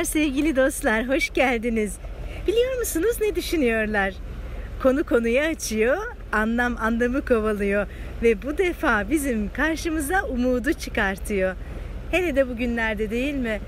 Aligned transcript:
Merhabalar 0.00 0.22
sevgili 0.24 0.56
dostlar, 0.56 1.08
hoş 1.08 1.30
geldiniz. 1.30 1.98
Biliyor 2.46 2.78
musunuz 2.78 3.16
ne 3.20 3.34
düşünüyorlar? 3.34 4.14
Konu 4.82 5.04
konuyu 5.04 5.40
açıyor, 5.40 5.98
anlam 6.32 6.76
anlamı 6.76 7.24
kovalıyor 7.24 7.86
ve 8.22 8.42
bu 8.42 8.58
defa 8.58 9.10
bizim 9.10 9.52
karşımıza 9.52 10.22
umudu 10.22 10.72
çıkartıyor. 10.72 11.56
Hele 12.10 12.36
de 12.36 12.48
bugünlerde 12.48 13.10
değil 13.10 13.34
mi? 13.34 13.60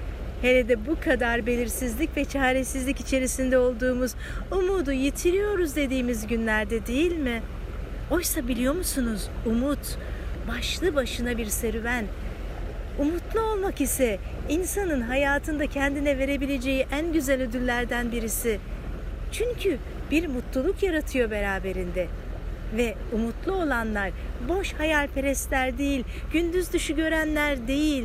Hele 0.43 0.69
de 0.69 0.87
bu 0.87 1.01
kadar 1.01 1.47
belirsizlik 1.47 2.17
ve 2.17 2.25
çaresizlik 2.25 3.01
içerisinde 3.01 3.59
olduğumuz, 3.59 4.15
umudu 4.51 4.93
yitiriyoruz 4.93 5.77
dediğimiz 5.77 6.27
günlerde 6.27 6.87
değil 6.87 7.17
mi? 7.17 7.43
Oysa 8.11 8.49
biliyor 8.49 8.75
musunuz? 8.75 9.29
Umut 9.47 9.99
başlı 10.49 10.95
başına 10.95 11.39
bir 11.39 11.47
serüven. 11.47 12.05
Umutlu 12.99 13.41
olmak 13.41 13.81
ise 13.81 14.19
insanın 14.49 15.01
hayatında 15.01 15.67
kendine 15.67 16.19
verebileceği 16.19 16.87
en 16.93 17.13
güzel 17.13 17.43
ödüllerden 17.43 18.13
birisi. 18.13 18.59
Çünkü 19.33 19.79
bir 20.11 20.27
mutluluk 20.27 20.83
yaratıyor 20.83 21.31
beraberinde. 21.31 22.07
Ve 22.77 22.95
umutlu 23.13 23.53
olanlar 23.53 24.11
boş 24.49 24.73
hayalperestler 24.73 25.79
değil, 25.79 26.05
gündüz 26.33 26.73
düşü 26.73 26.97
görenler 26.97 27.69
değil. 27.69 28.05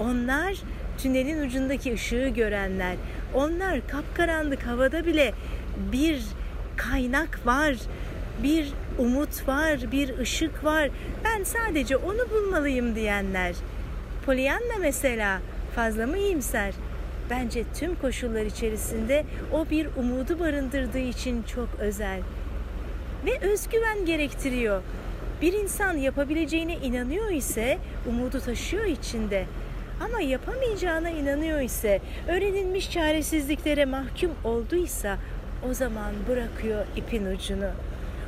Onlar 0.00 0.54
tünelin 0.98 1.46
ucundaki 1.46 1.94
ışığı 1.94 2.28
görenler. 2.28 2.96
Onlar 3.34 3.80
kapkaranlık 3.88 4.62
havada 4.62 5.06
bile 5.06 5.32
bir 5.92 6.22
kaynak 6.76 7.46
var, 7.46 7.76
bir 8.42 8.72
umut 8.98 9.48
var, 9.48 9.78
bir 9.92 10.18
ışık 10.18 10.64
var. 10.64 10.90
Ben 11.24 11.44
sadece 11.44 11.96
onu 11.96 12.30
bulmalıyım 12.30 12.94
diyenler. 12.94 13.54
Pollyanna 14.26 14.78
mesela 14.80 15.40
fazla 15.74 16.06
mı 16.06 16.18
iyimser? 16.18 16.74
Bence 17.30 17.64
tüm 17.74 17.94
koşullar 17.94 18.42
içerisinde 18.42 19.24
o 19.52 19.70
bir 19.70 19.88
umudu 19.96 20.40
barındırdığı 20.40 20.98
için 20.98 21.42
çok 21.42 21.68
özel. 21.78 22.20
Ve 23.26 23.38
özgüven 23.38 24.06
gerektiriyor. 24.06 24.82
Bir 25.42 25.52
insan 25.52 25.96
yapabileceğine 25.96 26.76
inanıyor 26.76 27.30
ise 27.30 27.78
umudu 28.08 28.40
taşıyor 28.40 28.84
içinde. 28.84 29.44
Ama 30.00 30.20
yapamayacağına 30.20 31.10
inanıyor 31.10 31.60
ise, 31.60 32.00
öğrenilmiş 32.28 32.90
çaresizliklere 32.90 33.84
mahkum 33.84 34.30
olduysa 34.44 35.18
o 35.70 35.74
zaman 35.74 36.12
bırakıyor 36.28 36.84
ipin 36.96 37.26
ucunu. 37.26 37.70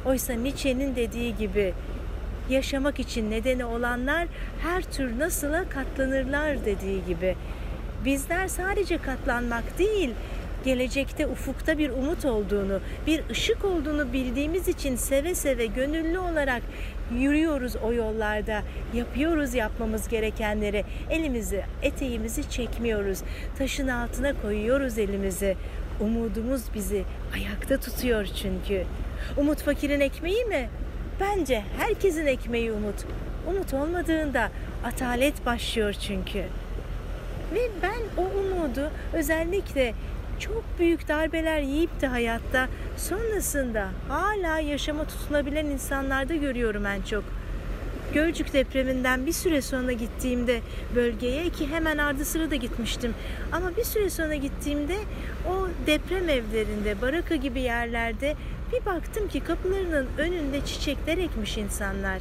Oysa 0.06 0.32
Nietzsche'nin 0.32 0.96
dediği 0.96 1.36
gibi 1.36 1.74
yaşamak 2.50 3.00
için 3.00 3.30
nedeni 3.30 3.64
olanlar 3.64 4.28
her 4.62 4.82
tür 4.82 5.18
nasıla 5.18 5.68
katlanırlar 5.68 6.64
dediği 6.64 7.04
gibi. 7.04 7.36
Bizler 8.04 8.48
sadece 8.48 8.98
katlanmak 8.98 9.78
değil, 9.78 10.10
gelecekte 10.64 11.26
ufukta 11.26 11.78
bir 11.78 11.90
umut 11.90 12.24
olduğunu, 12.24 12.80
bir 13.06 13.22
ışık 13.30 13.64
olduğunu 13.64 14.12
bildiğimiz 14.12 14.68
için 14.68 14.96
seve 14.96 15.34
seve 15.34 15.66
gönüllü 15.66 16.18
olarak 16.18 16.62
yürüyoruz 17.12 17.76
o 17.76 17.92
yollarda. 17.92 18.62
Yapıyoruz 18.94 19.54
yapmamız 19.54 20.08
gerekenleri. 20.08 20.84
Elimizi, 21.10 21.64
eteğimizi 21.82 22.50
çekmiyoruz. 22.50 23.18
Taşın 23.58 23.88
altına 23.88 24.40
koyuyoruz 24.42 24.98
elimizi. 24.98 25.56
Umudumuz 26.00 26.62
bizi 26.74 27.04
ayakta 27.34 27.80
tutuyor 27.80 28.24
çünkü. 28.24 28.84
Umut 29.36 29.62
fakirin 29.62 30.00
ekmeği 30.00 30.44
mi? 30.44 30.68
Bence 31.20 31.62
herkesin 31.78 32.26
ekmeği 32.26 32.72
umut. 32.72 33.04
Umut 33.48 33.74
olmadığında 33.74 34.50
atalet 34.84 35.46
başlıyor 35.46 35.92
çünkü. 35.92 36.38
Ve 37.54 37.70
ben 37.82 38.22
o 38.22 38.22
umudu 38.22 38.90
özellikle 39.12 39.94
çok 40.40 40.64
büyük 40.78 41.08
darbeler 41.08 41.60
yiyip 41.60 42.00
de 42.00 42.06
hayatta 42.06 42.68
sonrasında 42.96 43.88
hala 44.08 44.58
yaşama 44.58 45.04
tutunabilen 45.04 45.66
insanlarda 45.66 46.34
görüyorum 46.34 46.86
en 46.86 47.02
çok. 47.02 47.24
Gölcük 48.12 48.52
depreminden 48.52 49.26
bir 49.26 49.32
süre 49.32 49.62
sonra 49.62 49.92
gittiğimde 49.92 50.60
bölgeye 50.94 51.50
ki 51.50 51.68
hemen 51.68 51.98
ardı 51.98 52.24
sıra 52.24 52.50
da 52.50 52.54
gitmiştim. 52.54 53.14
Ama 53.52 53.76
bir 53.76 53.84
süre 53.84 54.10
sonra 54.10 54.34
gittiğimde 54.34 54.96
o 55.48 55.68
deprem 55.86 56.28
evlerinde, 56.28 57.00
baraka 57.00 57.36
gibi 57.36 57.60
yerlerde 57.60 58.34
bir 58.72 58.86
baktım 58.86 59.28
ki 59.28 59.40
kapılarının 59.40 60.06
önünde 60.18 60.60
çiçekler 60.60 61.18
ekmiş 61.18 61.58
insanlar. 61.58 62.18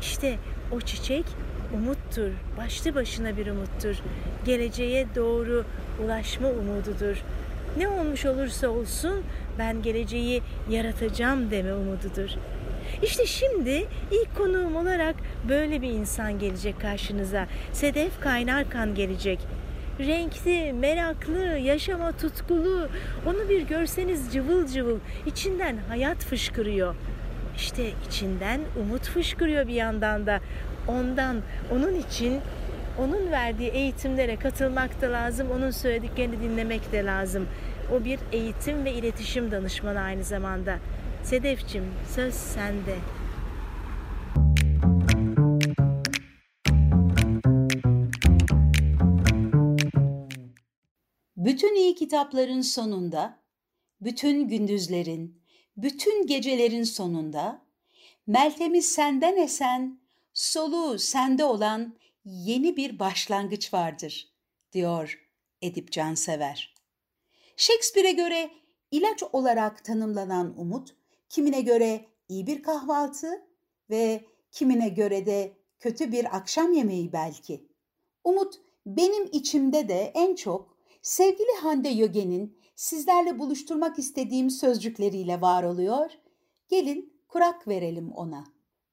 İşte 0.00 0.36
o 0.72 0.80
çiçek 0.80 1.24
umuttur. 1.74 2.30
Başlı 2.58 2.94
başına 2.94 3.36
bir 3.36 3.46
umuttur. 3.46 3.96
Geleceğe 4.44 5.06
doğru 5.16 5.64
ulaşma 6.04 6.48
umududur. 6.48 7.16
Ne 7.78 7.88
olmuş 7.88 8.26
olursa 8.26 8.68
olsun 8.68 9.22
ben 9.58 9.82
geleceği 9.82 10.42
yaratacağım 10.70 11.50
deme 11.50 11.74
umududur. 11.74 12.30
İşte 13.02 13.26
şimdi 13.26 13.86
ilk 14.10 14.36
konuğum 14.36 14.76
olarak 14.76 15.16
böyle 15.48 15.82
bir 15.82 15.90
insan 15.90 16.38
gelecek 16.38 16.80
karşınıza. 16.80 17.46
Sedef 17.72 18.20
Kaynarkan 18.20 18.94
gelecek. 18.94 19.38
Renkli, 20.00 20.72
meraklı, 20.72 21.58
yaşama 21.58 22.12
tutkulu. 22.12 22.88
Onu 23.26 23.48
bir 23.48 23.62
görseniz 23.62 24.32
cıvıl 24.32 24.66
cıvıl, 24.66 24.98
içinden 25.26 25.76
hayat 25.88 26.18
fışkırıyor. 26.18 26.94
İşte 27.56 27.82
içinden 28.08 28.60
umut 28.80 29.02
fışkırıyor 29.02 29.68
bir 29.68 29.74
yandan 29.74 30.26
da. 30.26 30.40
Ondan, 30.88 31.42
onun 31.72 31.94
için 31.94 32.40
onun 32.98 33.30
verdiği 33.30 33.70
eğitimlere 33.70 34.36
katılmak 34.36 35.02
da 35.02 35.12
lazım, 35.12 35.50
onun 35.50 35.70
söylediklerini 35.70 36.40
dinlemek 36.40 36.92
de 36.92 37.04
lazım. 37.04 37.46
O 37.92 38.04
bir 38.04 38.18
eğitim 38.32 38.84
ve 38.84 38.92
iletişim 38.92 39.50
danışmanı 39.50 40.00
aynı 40.00 40.24
zamanda. 40.24 40.78
Sedefçim 41.30 41.94
söz 42.14 42.34
sende. 42.34 42.98
Bütün 51.36 51.74
iyi 51.74 51.94
kitapların 51.94 52.60
sonunda, 52.60 53.42
bütün 54.00 54.48
gündüzlerin, 54.48 55.42
bütün 55.76 56.26
gecelerin 56.26 56.82
sonunda, 56.82 57.66
Meltem'i 58.26 58.82
senden 58.82 59.36
esen, 59.36 60.00
soluğu 60.34 60.98
sende 60.98 61.44
olan 61.44 61.96
yeni 62.24 62.76
bir 62.76 62.98
başlangıç 62.98 63.74
vardır, 63.74 64.28
diyor 64.72 65.28
Edip 65.62 65.92
Cansever. 65.92 66.74
Shakespeare'e 67.56 68.12
göre 68.12 68.50
ilaç 68.90 69.22
olarak 69.32 69.84
tanımlanan 69.84 70.60
umut, 70.60 70.96
kimine 71.28 71.60
göre 71.60 72.04
iyi 72.28 72.46
bir 72.46 72.62
kahvaltı 72.62 73.46
ve 73.90 74.24
kimine 74.52 74.88
göre 74.88 75.26
de 75.26 75.56
kötü 75.80 76.12
bir 76.12 76.36
akşam 76.36 76.72
yemeği 76.72 77.12
belki. 77.12 77.68
Umut 78.24 78.54
benim 78.86 79.28
içimde 79.32 79.88
de 79.88 80.12
en 80.14 80.34
çok 80.34 80.76
sevgili 81.02 81.56
Hande 81.62 81.88
Yögen'in 81.88 82.58
sizlerle 82.74 83.38
buluşturmak 83.38 83.98
istediğim 83.98 84.50
sözcükleriyle 84.50 85.40
var 85.40 85.62
oluyor. 85.62 86.10
Gelin 86.68 87.12
kurak 87.28 87.68
verelim 87.68 88.12
ona. 88.12 88.44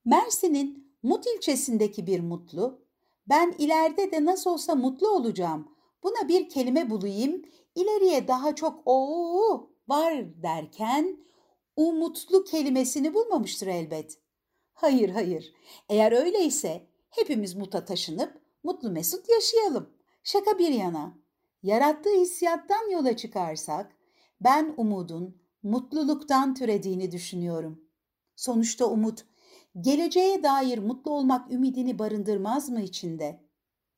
Mersin'in 0.06 0.84
Mut 1.04 1.26
ilçesindeki 1.28 2.08
bir 2.08 2.20
mutlu, 2.20 2.80
ben 3.30 3.56
ileride 3.58 4.12
de 4.12 4.26
nasıl 4.26 4.50
olsa 4.50 4.76
mutlu 4.76 5.08
olacağım, 5.08 5.68
buna 6.04 6.28
bir 6.28 6.50
kelime 6.50 6.90
bulayım, 6.90 7.42
ileriye 7.76 8.28
daha 8.28 8.56
çok 8.56 8.82
o 8.86 9.70
var 9.88 10.44
derken 10.44 11.18
umutlu 11.76 12.44
kelimesini 12.44 13.14
bulmamıştır 13.14 13.68
elbet. 13.68 14.18
Hayır 14.74 15.10
hayır, 15.10 15.54
eğer 15.90 16.12
öyleyse 16.12 16.88
hepimiz 17.10 17.56
muta 17.56 17.86
taşınıp 17.86 18.42
mutlu 18.64 18.92
mesut 18.92 19.30
yaşayalım. 19.30 19.90
Şaka 20.24 20.60
bir 20.60 20.70
yana, 20.70 21.18
yarattığı 21.64 22.16
hissiyattan 22.20 22.90
yola 22.90 23.18
çıkarsak, 23.18 23.98
ben 24.42 24.74
umudun 24.78 25.42
mutluluktan 25.64 26.56
türediğini 26.56 27.12
düşünüyorum. 27.12 27.86
Sonuçta 28.36 28.86
umut, 28.86 29.26
geleceğe 29.82 30.44
dair 30.44 30.78
mutlu 30.78 31.12
olmak 31.12 31.52
ümidini 31.52 32.00
barındırmaz 32.00 32.70
mı 32.70 32.82
içinde? 32.82 33.44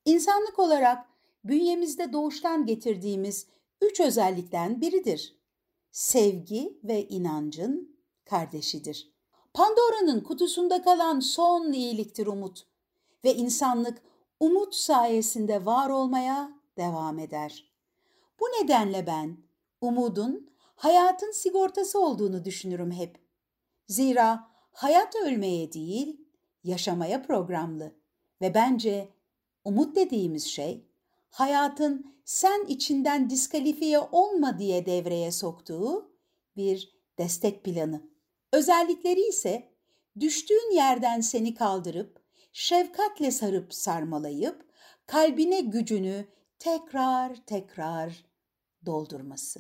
İnsanlık 0.06 0.60
olarak 0.60 1.08
bünyemizde 1.44 2.14
doğuştan 2.14 2.66
getirdiğimiz 2.66 3.48
üç 3.82 4.00
özellikten 4.00 4.82
biridir. 4.82 5.35
Sevgi 5.96 6.80
ve 6.84 7.08
inancın 7.08 7.98
kardeşidir. 8.26 9.14
Pandora'nın 9.54 10.20
kutusunda 10.20 10.82
kalan 10.82 11.20
son 11.20 11.72
iyiliktir 11.72 12.28
umut 12.28 12.68
ve 13.24 13.36
insanlık 13.36 14.02
umut 14.40 14.76
sayesinde 14.76 15.66
var 15.66 15.90
olmaya 15.90 16.52
devam 16.78 17.20
eder. 17.20 17.74
Bu 18.40 18.46
nedenle 18.46 19.08
ben 19.08 19.38
umudun 19.82 20.50
hayatın 20.76 21.32
sigortası 21.32 22.00
olduğunu 22.00 22.46
düşünürüm 22.46 22.92
hep. 22.92 23.20
Zira 23.88 24.48
hayat 24.72 25.16
ölmeye 25.16 25.74
değil, 25.74 26.28
yaşamaya 26.64 27.24
programlı 27.24 27.96
ve 28.42 28.54
bence 28.54 29.10
umut 29.64 29.96
dediğimiz 29.96 30.46
şey 30.46 30.86
hayatın 31.36 32.16
sen 32.26 32.66
içinden 32.68 33.30
diskalifiye 33.30 34.00
olma 34.00 34.60
diye 34.60 34.86
devreye 34.86 35.32
soktuğu 35.32 36.16
bir 36.58 36.96
destek 37.18 37.64
planı. 37.64 38.02
Özellikleri 38.54 39.28
ise 39.28 39.72
düştüğün 40.20 40.76
yerden 40.76 41.22
seni 41.22 41.54
kaldırıp, 41.54 42.20
şefkatle 42.54 43.32
sarıp 43.32 43.74
sarmalayıp, 43.74 44.66
kalbine 45.06 45.62
gücünü 45.62 46.26
tekrar 46.60 47.36
tekrar 47.46 48.26
doldurması. 48.86 49.60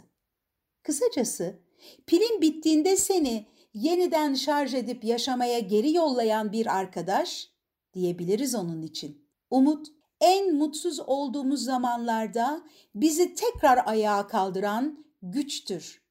Kısacası 0.83 1.59
pilin 2.07 2.41
bittiğinde 2.41 2.97
seni 2.97 3.45
yeniden 3.73 4.33
şarj 4.33 4.73
edip 4.73 5.03
yaşamaya 5.03 5.59
geri 5.59 5.93
yollayan 5.93 6.51
bir 6.51 6.77
arkadaş 6.77 7.49
diyebiliriz 7.93 8.55
onun 8.55 8.81
için. 8.81 9.29
Umut 9.49 9.94
en 10.21 10.55
mutsuz 10.55 10.99
olduğumuz 10.99 11.63
zamanlarda 11.63 12.61
bizi 12.95 13.35
tekrar 13.35 13.87
ayağa 13.87 14.27
kaldıran 14.27 15.05
güçtür. 15.21 16.01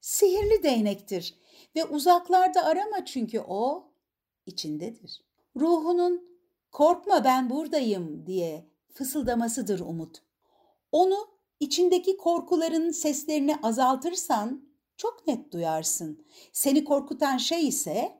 Sihirli 0.00 0.62
değnektir 0.62 1.34
ve 1.76 1.84
uzaklarda 1.84 2.64
arama 2.64 3.04
çünkü 3.04 3.40
o 3.40 3.92
içindedir. 4.46 5.24
Ruhunun 5.56 6.38
korkma 6.72 7.24
ben 7.24 7.50
buradayım 7.50 8.26
diye 8.26 8.66
fısıldamasıdır 8.92 9.80
umut. 9.80 10.22
Onu 10.92 11.28
içindeki 11.60 12.16
korkuların 12.16 12.90
seslerini 12.90 13.56
azaltırsan 13.62 14.68
çok 14.96 15.26
net 15.26 15.52
duyarsın. 15.52 16.26
Seni 16.52 16.84
korkutan 16.84 17.36
şey 17.36 17.68
ise 17.68 18.18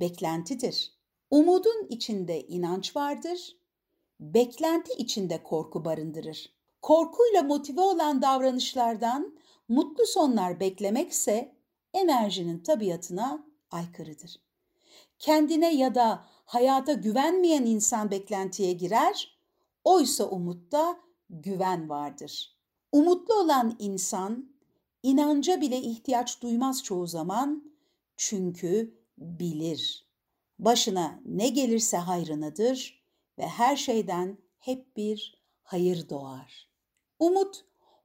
beklentidir. 0.00 0.92
Umudun 1.30 1.86
içinde 1.88 2.46
inanç 2.46 2.96
vardır, 2.96 3.56
beklenti 4.22 4.92
içinde 4.92 5.42
korku 5.42 5.84
barındırır. 5.84 6.52
Korkuyla 6.82 7.42
motive 7.42 7.80
olan 7.80 8.22
davranışlardan 8.22 9.38
mutlu 9.68 10.06
sonlar 10.06 10.60
beklemekse 10.60 11.54
enerjinin 11.94 12.58
tabiatına 12.58 13.46
aykırıdır. 13.70 14.40
Kendine 15.18 15.74
ya 15.74 15.94
da 15.94 16.24
hayata 16.44 16.92
güvenmeyen 16.92 17.64
insan 17.64 18.10
beklentiye 18.10 18.72
girer, 18.72 19.38
oysa 19.84 20.24
umutta 20.24 20.96
güven 21.30 21.88
vardır. 21.88 22.56
Umutlu 22.92 23.34
olan 23.34 23.76
insan 23.78 24.52
inanca 25.02 25.60
bile 25.60 25.80
ihtiyaç 25.80 26.42
duymaz 26.42 26.82
çoğu 26.82 27.06
zaman 27.06 27.72
çünkü 28.16 28.98
bilir. 29.18 30.06
Başına 30.58 31.20
ne 31.24 31.48
gelirse 31.48 31.96
hayrınadır 31.96 33.01
ve 33.38 33.46
her 33.46 33.76
şeyden 33.76 34.38
hep 34.58 34.96
bir 34.96 35.42
hayır 35.62 36.08
doğar. 36.08 36.68
Umut 37.18 37.64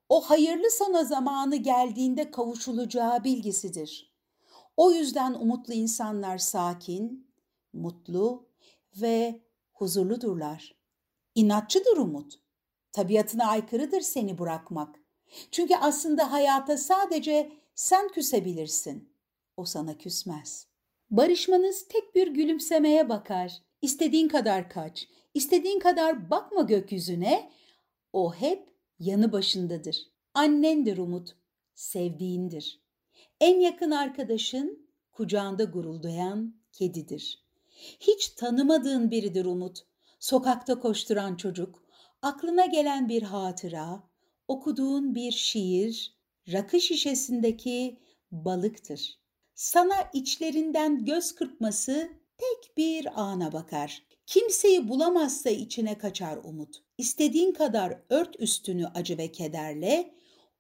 o 0.09 0.21
hayırlı 0.21 0.71
sana 0.71 1.03
zamanı 1.03 1.55
geldiğinde 1.55 2.31
kavuşulacağı 2.31 3.23
bilgisidir. 3.23 4.13
O 4.77 4.91
yüzden 4.91 5.33
umutlu 5.33 5.73
insanlar 5.73 6.37
sakin, 6.37 7.31
mutlu 7.73 8.49
ve 9.01 9.41
huzurludurlar. 9.73 10.75
İnatçıdır 11.35 11.97
umut. 11.97 12.33
Tabiatına 12.91 13.45
aykırıdır 13.45 14.01
seni 14.01 14.37
bırakmak. 14.37 14.99
Çünkü 15.51 15.75
aslında 15.75 16.31
hayata 16.31 16.77
sadece 16.77 17.51
sen 17.75 18.07
küsebilirsin. 18.07 19.13
O 19.57 19.65
sana 19.65 19.97
küsmez. 19.97 20.67
Barışmanız 21.11 21.87
tek 21.87 22.15
bir 22.15 22.27
gülümsemeye 22.27 23.09
bakar. 23.09 23.61
İstediğin 23.81 24.27
kadar 24.27 24.69
kaç, 24.69 25.07
istediğin 25.33 25.79
kadar 25.79 26.29
bakma 26.29 26.61
gökyüzüne. 26.61 27.51
O 28.13 28.33
hep 28.33 28.69
yanı 28.99 29.31
başındadır. 29.31 29.97
Annendir 30.33 30.97
umut, 30.97 31.35
sevdiğindir. 31.75 32.81
En 33.41 33.59
yakın 33.59 33.91
arkadaşın 33.91 34.87
kucağında 35.11 35.63
guruldayan 35.63 36.55
kedidir. 36.71 37.43
Hiç 37.99 38.29
tanımadığın 38.29 39.11
biridir 39.11 39.45
umut. 39.45 39.85
Sokakta 40.19 40.79
koşturan 40.79 41.35
çocuk, 41.35 41.83
aklına 42.21 42.65
gelen 42.65 43.09
bir 43.09 43.21
hatıra, 43.21 44.03
okuduğun 44.47 45.15
bir 45.15 45.31
şiir, 45.31 46.17
rakı 46.51 46.81
şişesindeki 46.81 47.99
balıktır. 48.31 49.19
Sana 49.55 49.95
içlerinden 50.13 51.05
göz 51.05 51.35
kırpması 51.35 52.09
tek 52.37 52.77
bir 52.77 53.21
ana 53.21 53.53
bakar. 53.53 54.03
Kimseyi 54.25 54.89
bulamazsa 54.89 55.49
içine 55.49 55.97
kaçar 55.97 56.37
umut. 56.43 56.83
İstediğin 56.97 57.53
kadar 57.53 58.01
ört 58.09 58.39
üstünü 58.39 58.87
acı 58.87 59.17
ve 59.17 59.31
kederle, 59.31 60.13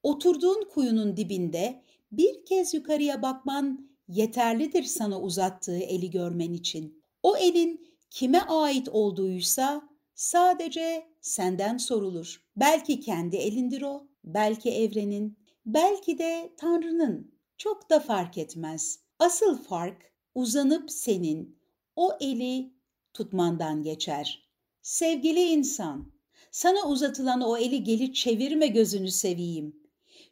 oturduğun 0.03 0.69
kuyunun 0.69 1.17
dibinde 1.17 1.81
bir 2.11 2.45
kez 2.45 2.73
yukarıya 2.73 3.21
bakman 3.21 3.89
yeterlidir 4.07 4.83
sana 4.83 5.21
uzattığı 5.21 5.79
eli 5.79 6.09
görmen 6.09 6.53
için. 6.53 7.03
O 7.23 7.37
elin 7.37 7.87
kime 8.09 8.39
ait 8.39 8.89
olduğuysa 8.89 9.89
sadece 10.15 11.07
senden 11.21 11.77
sorulur. 11.77 12.41
Belki 12.55 12.99
kendi 12.99 13.35
elindir 13.35 13.81
o, 13.81 14.07
belki 14.23 14.71
evrenin, 14.71 15.37
belki 15.65 16.17
de 16.17 16.53
Tanrı'nın. 16.57 17.37
Çok 17.57 17.89
da 17.89 17.99
fark 17.99 18.37
etmez. 18.37 18.99
Asıl 19.19 19.57
fark 19.63 20.11
uzanıp 20.35 20.91
senin 20.91 21.56
o 21.97 22.17
eli 22.19 22.73
tutmandan 23.13 23.83
geçer. 23.83 24.49
Sevgili 24.81 25.39
insan, 25.39 26.11
sana 26.51 26.87
uzatılan 26.87 27.41
o 27.41 27.57
eli 27.57 27.83
gelip 27.83 28.15
çevirme 28.15 28.67
gözünü 28.67 29.11
seveyim. 29.11 29.75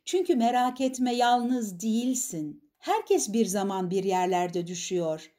Çünkü 0.06 0.36
merak 0.36 0.82
etme 0.82 1.16
yalnız 1.16 1.82
değilsin. 1.82 2.72
Herkes 2.78 3.34
bir 3.34 3.46
zaman 3.46 3.92
bir 3.92 4.04
yerlerde 4.04 4.68
düşüyor. 4.68 5.32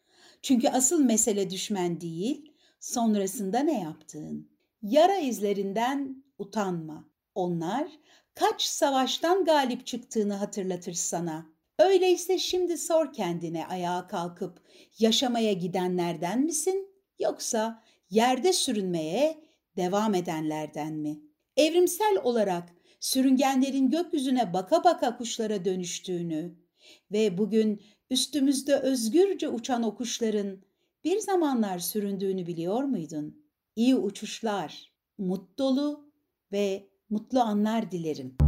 Çünkü 0.43 0.69
asıl 0.69 1.00
mesele 1.00 1.50
düşmen 1.50 2.00
değil, 2.00 2.52
sonrasında 2.81 3.58
ne 3.58 3.81
yaptığın. 3.81 4.50
Yara 4.82 5.19
izlerinden 5.19 6.25
utanma. 6.38 7.08
Onlar 7.34 7.88
kaç 8.34 8.62
savaştan 8.62 9.44
galip 9.44 9.87
çıktığını 9.87 10.34
hatırlatır 10.34 10.93
sana. 10.93 11.56
Öyleyse 11.78 12.38
şimdi 12.38 12.78
sor 12.78 13.12
kendine 13.12 13.67
ayağa 13.67 14.06
kalkıp 14.06 14.61
yaşamaya 14.99 15.52
gidenlerden 15.52 16.40
misin 16.40 16.88
yoksa 17.19 17.82
yerde 18.11 18.52
sürünmeye 18.52 19.45
devam 19.76 20.14
edenlerden 20.14 20.92
mi? 20.92 21.21
Evrimsel 21.56 22.18
olarak 22.23 22.75
sürüngenlerin 23.00 23.90
gökyüzüne 23.90 24.52
baka 24.52 24.85
baka 24.85 25.16
kuşlara 25.16 25.64
dönüştüğünü 25.64 26.54
ve 27.12 27.38
bugün 27.38 27.83
üstümüzde 28.11 28.76
özgürce 28.76 29.49
uçan 29.49 29.83
o 29.83 29.97
kuşların 29.97 30.62
bir 31.04 31.18
zamanlar 31.18 31.78
süründüğünü 31.78 32.47
biliyor 32.47 32.83
muydun? 32.83 33.47
İyi 33.76 33.97
uçuşlar, 33.97 34.92
dolu 35.59 36.12
ve 36.52 36.88
mutlu 37.11 37.40
anlar 37.40 37.90
dilerim. 37.90 38.46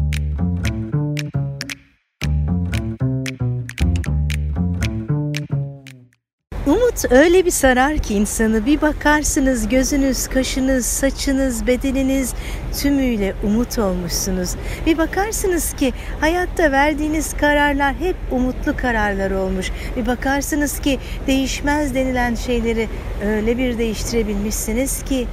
Öyle 7.10 7.44
bir 7.44 7.50
sarar 7.50 7.98
ki 7.98 8.14
insanı 8.14 8.66
bir 8.66 8.80
bakarsınız 8.80 9.68
gözünüz, 9.68 10.28
kaşınız, 10.28 10.86
saçınız, 10.86 11.66
bedeniniz 11.66 12.34
tümüyle 12.82 13.34
umut 13.44 13.78
olmuşsunuz. 13.78 14.54
Bir 14.86 14.98
bakarsınız 14.98 15.72
ki 15.72 15.92
hayatta 16.20 16.72
verdiğiniz 16.72 17.36
kararlar 17.36 17.94
hep 17.94 18.16
umutlu 18.30 18.76
kararlar 18.76 19.30
olmuş. 19.30 19.70
Bir 19.96 20.06
bakarsınız 20.06 20.80
ki 20.80 20.98
değişmez 21.26 21.94
denilen 21.94 22.34
şeyleri 22.34 22.88
öyle 23.26 23.58
bir 23.58 23.78
değiştirebilmişsiniz 23.78 25.02
ki 25.02 25.26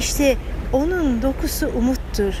işte 0.00 0.36
onun 0.72 1.22
dokusu 1.22 1.68
umuttur. 1.78 2.34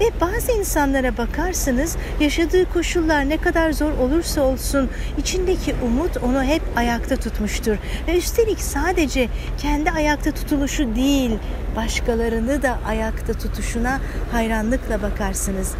Ve 0.00 0.10
bazı 0.20 0.52
insanlara 0.52 1.16
bakarsınız 1.16 1.96
yaşadığı 2.20 2.72
koşullar 2.72 3.28
ne 3.28 3.36
kadar 3.36 3.72
zor 3.72 3.92
olursa 3.92 4.42
olsun 4.42 4.90
içindeki 5.18 5.74
umut 5.84 6.16
onu 6.16 6.42
hep 6.42 6.62
ayakta 6.76 7.16
tutmuştur. 7.16 7.76
Ve 8.08 8.18
üstelik 8.18 8.60
sadece 8.60 9.28
kendi 9.58 9.90
ayakta 9.90 10.30
tutuluşu 10.30 10.96
değil 10.96 11.38
başkalarını 11.76 12.62
da 12.62 12.78
ayakta 12.86 13.32
tutuşuna 13.32 14.00
hayranlıkla 14.32 15.02
bakarsınız. 15.02 15.74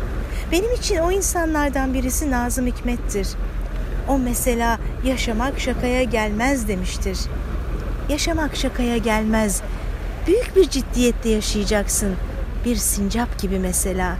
Benim 0.52 0.72
için 0.72 0.96
o 0.96 1.10
insanlardan 1.10 1.94
birisi 1.94 2.30
Nazım 2.30 2.66
Hikmet'tir. 2.66 3.28
O 4.08 4.18
mesela 4.18 4.78
yaşamak 5.04 5.60
şakaya 5.60 6.02
gelmez 6.02 6.68
demiştir. 6.68 7.18
Yaşamak 8.08 8.56
şakaya 8.56 8.96
gelmez. 8.96 9.62
Büyük 10.26 10.56
bir 10.56 10.70
ciddiyetle 10.70 11.30
yaşayacaksın 11.30 12.16
bir 12.64 12.76
sincap 12.76 13.38
gibi 13.40 13.58
mesela. 13.58 14.16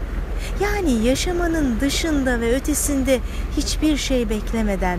Yani 0.62 1.04
yaşamanın 1.04 1.80
dışında 1.80 2.40
ve 2.40 2.56
ötesinde 2.56 3.20
hiçbir 3.56 3.96
şey 3.96 4.28
beklemeden 4.28 4.98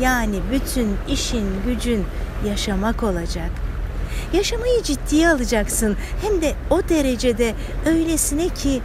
yani 0.00 0.40
bütün 0.52 0.96
işin 1.08 1.46
gücün 1.66 2.04
yaşamak 2.48 3.02
olacak. 3.02 3.50
Yaşamayı 4.32 4.82
ciddiye 4.82 5.28
alacaksın 5.28 5.96
hem 6.22 6.42
de 6.42 6.54
o 6.70 6.88
derecede 6.88 7.54
öylesine 7.86 8.48
ki 8.48 8.82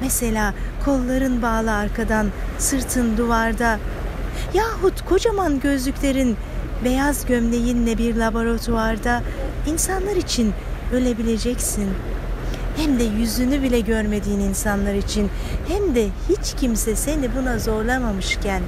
Mesela 0.00 0.54
kolların 0.84 1.42
bağlı 1.42 1.74
arkadan, 1.74 2.26
sırtın 2.58 3.16
duvarda. 3.16 3.78
Yahut 4.54 5.04
kocaman 5.08 5.60
gözlüklerin, 5.60 6.36
beyaz 6.84 7.26
gömleğinle 7.26 7.98
bir 7.98 8.16
laboratuvarda 8.16 9.22
insanlar 9.66 10.16
için 10.16 10.52
ölebileceksin. 10.92 11.90
Hem 12.80 13.00
de 13.00 13.04
yüzünü 13.04 13.62
bile 13.62 13.80
görmediğin 13.80 14.40
insanlar 14.40 14.94
için 14.94 15.30
hem 15.68 15.94
de 15.94 16.08
hiç 16.28 16.54
kimse 16.60 16.96
seni 16.96 17.34
buna 17.36 17.58
zorlamamışken 17.58 18.62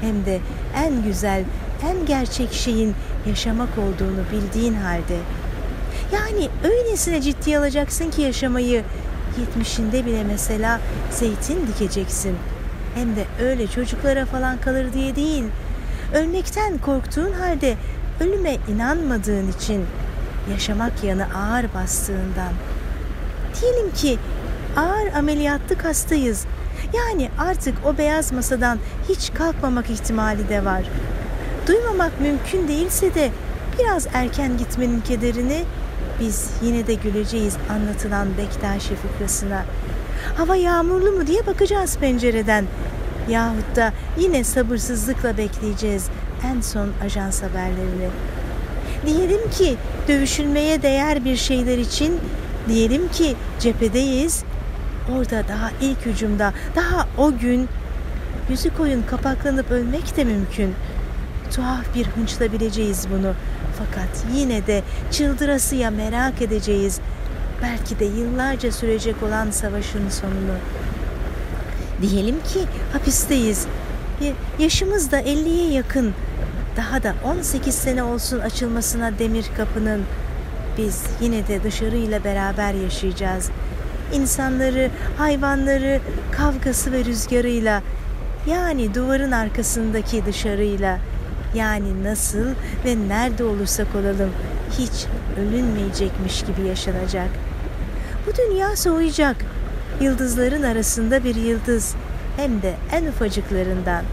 hem 0.00 0.26
de 0.26 0.40
en 0.76 1.02
güzel, 1.02 1.44
en 1.90 2.06
gerçek 2.06 2.52
şeyin 2.52 2.94
yaşamak 3.26 3.68
olduğunu 3.78 4.22
bildiğin 4.32 4.74
halde. 4.74 5.16
Yani 6.12 6.48
öylesine 6.64 7.22
ciddiye 7.22 7.58
alacaksın 7.58 8.10
ki 8.10 8.22
yaşamayı 8.22 8.82
yetmişinde 9.40 10.06
bile 10.06 10.24
mesela 10.24 10.80
zeytin 11.10 11.66
dikeceksin. 11.66 12.36
Hem 12.94 13.16
de 13.16 13.24
öyle 13.42 13.66
çocuklara 13.66 14.26
falan 14.26 14.60
kalır 14.60 14.92
diye 14.92 15.16
değil. 15.16 15.44
Ölmekten 16.14 16.78
korktuğun 16.78 17.32
halde 17.32 17.76
ölüme 18.20 18.56
inanmadığın 18.68 19.52
için 19.52 19.84
yaşamak 20.52 21.04
yanı 21.04 21.24
ağır 21.24 21.64
bastığından. 21.74 22.52
Diyelim 23.60 23.92
ki 23.92 24.18
ağır 24.76 25.12
ameliyatlık 25.18 25.84
hastayız. 25.84 26.44
Yani 26.94 27.30
artık 27.38 27.74
o 27.86 27.98
beyaz 27.98 28.32
masadan 28.32 28.78
hiç 29.08 29.34
kalkmamak 29.34 29.90
ihtimali 29.90 30.48
de 30.48 30.64
var. 30.64 30.82
Duymamak 31.66 32.20
mümkün 32.20 32.68
değilse 32.68 33.14
de 33.14 33.30
biraz 33.78 34.06
erken 34.12 34.58
gitmenin 34.58 35.00
kederini 35.00 35.64
biz 36.20 36.50
yine 36.62 36.86
de 36.86 36.94
güleceğiz 36.94 37.56
anlatılan 37.70 38.28
Bektaşi 38.38 38.94
fıkrasına. 38.94 39.64
Hava 40.36 40.56
yağmurlu 40.56 41.12
mu 41.12 41.26
diye 41.26 41.46
bakacağız 41.46 41.98
pencereden. 41.98 42.64
Yahut 43.28 43.76
da 43.76 43.92
yine 44.18 44.44
sabırsızlıkla 44.44 45.38
bekleyeceğiz 45.38 46.08
en 46.44 46.60
son 46.60 46.88
ajans 47.04 47.42
haberlerini. 47.42 48.08
Diyelim 49.06 49.50
ki 49.50 49.76
dövüşülmeye 50.08 50.82
değer 50.82 51.24
bir 51.24 51.36
şeyler 51.36 51.78
için 51.78 52.20
diyelim 52.68 53.08
ki 53.08 53.36
cephedeyiz. 53.60 54.42
Orada 55.16 55.48
daha 55.48 55.70
ilk 55.80 56.06
hücumda, 56.06 56.52
daha 56.76 57.08
o 57.18 57.38
gün 57.38 57.68
yüzü 58.50 58.76
koyun 58.76 59.02
kapaklanıp 59.02 59.70
ölmek 59.70 60.16
de 60.16 60.24
mümkün. 60.24 60.74
Tuhaf 61.54 61.94
bir 61.94 62.06
hınçla 62.06 62.52
bileceğiz 62.52 63.06
bunu. 63.10 63.34
Fakat 63.78 64.24
yine 64.34 64.66
de 64.66 64.82
çıldırasıya 65.10 65.90
merak 65.90 66.42
edeceğiz. 66.42 67.00
Belki 67.62 67.98
de 67.98 68.04
yıllarca 68.04 68.72
sürecek 68.72 69.22
olan 69.22 69.50
savaşın 69.50 70.08
sonunu. 70.08 70.56
Diyelim 72.02 72.34
ki 72.34 72.60
hapisteyiz. 72.92 73.66
Yaşımız 74.58 75.12
da 75.12 75.20
50'ye 75.20 75.72
yakın. 75.72 76.14
Daha 76.76 77.02
da 77.02 77.14
18 77.24 77.74
sene 77.74 78.02
olsun 78.02 78.38
açılmasına 78.38 79.18
demir 79.18 79.46
kapının. 79.56 80.02
Biz 80.78 81.02
yine 81.20 81.48
de 81.48 81.62
dışarıyla 81.62 82.24
beraber 82.24 82.74
yaşayacağız. 82.74 83.50
İnsanları, 84.12 84.90
hayvanları, 85.18 86.00
kavgası 86.32 86.92
ve 86.92 87.04
rüzgarıyla 87.04 87.82
yani 88.46 88.94
duvarın 88.94 89.32
arkasındaki 89.32 90.26
dışarıyla 90.26 90.98
yani 91.54 92.04
nasıl 92.04 92.46
ve 92.84 92.96
nerede 93.08 93.44
olursak 93.44 93.86
olalım 93.94 94.30
hiç 94.78 95.06
ölünmeyecekmiş 95.40 96.42
gibi 96.42 96.68
yaşanacak. 96.68 97.28
Bu 98.26 98.30
dünya 98.36 98.76
soğuyacak. 98.76 99.36
Yıldızların 100.00 100.62
arasında 100.62 101.24
bir 101.24 101.34
yıldız 101.34 101.94
hem 102.36 102.62
de 102.62 102.74
en 102.92 103.06
ufacıklarından. 103.06 104.04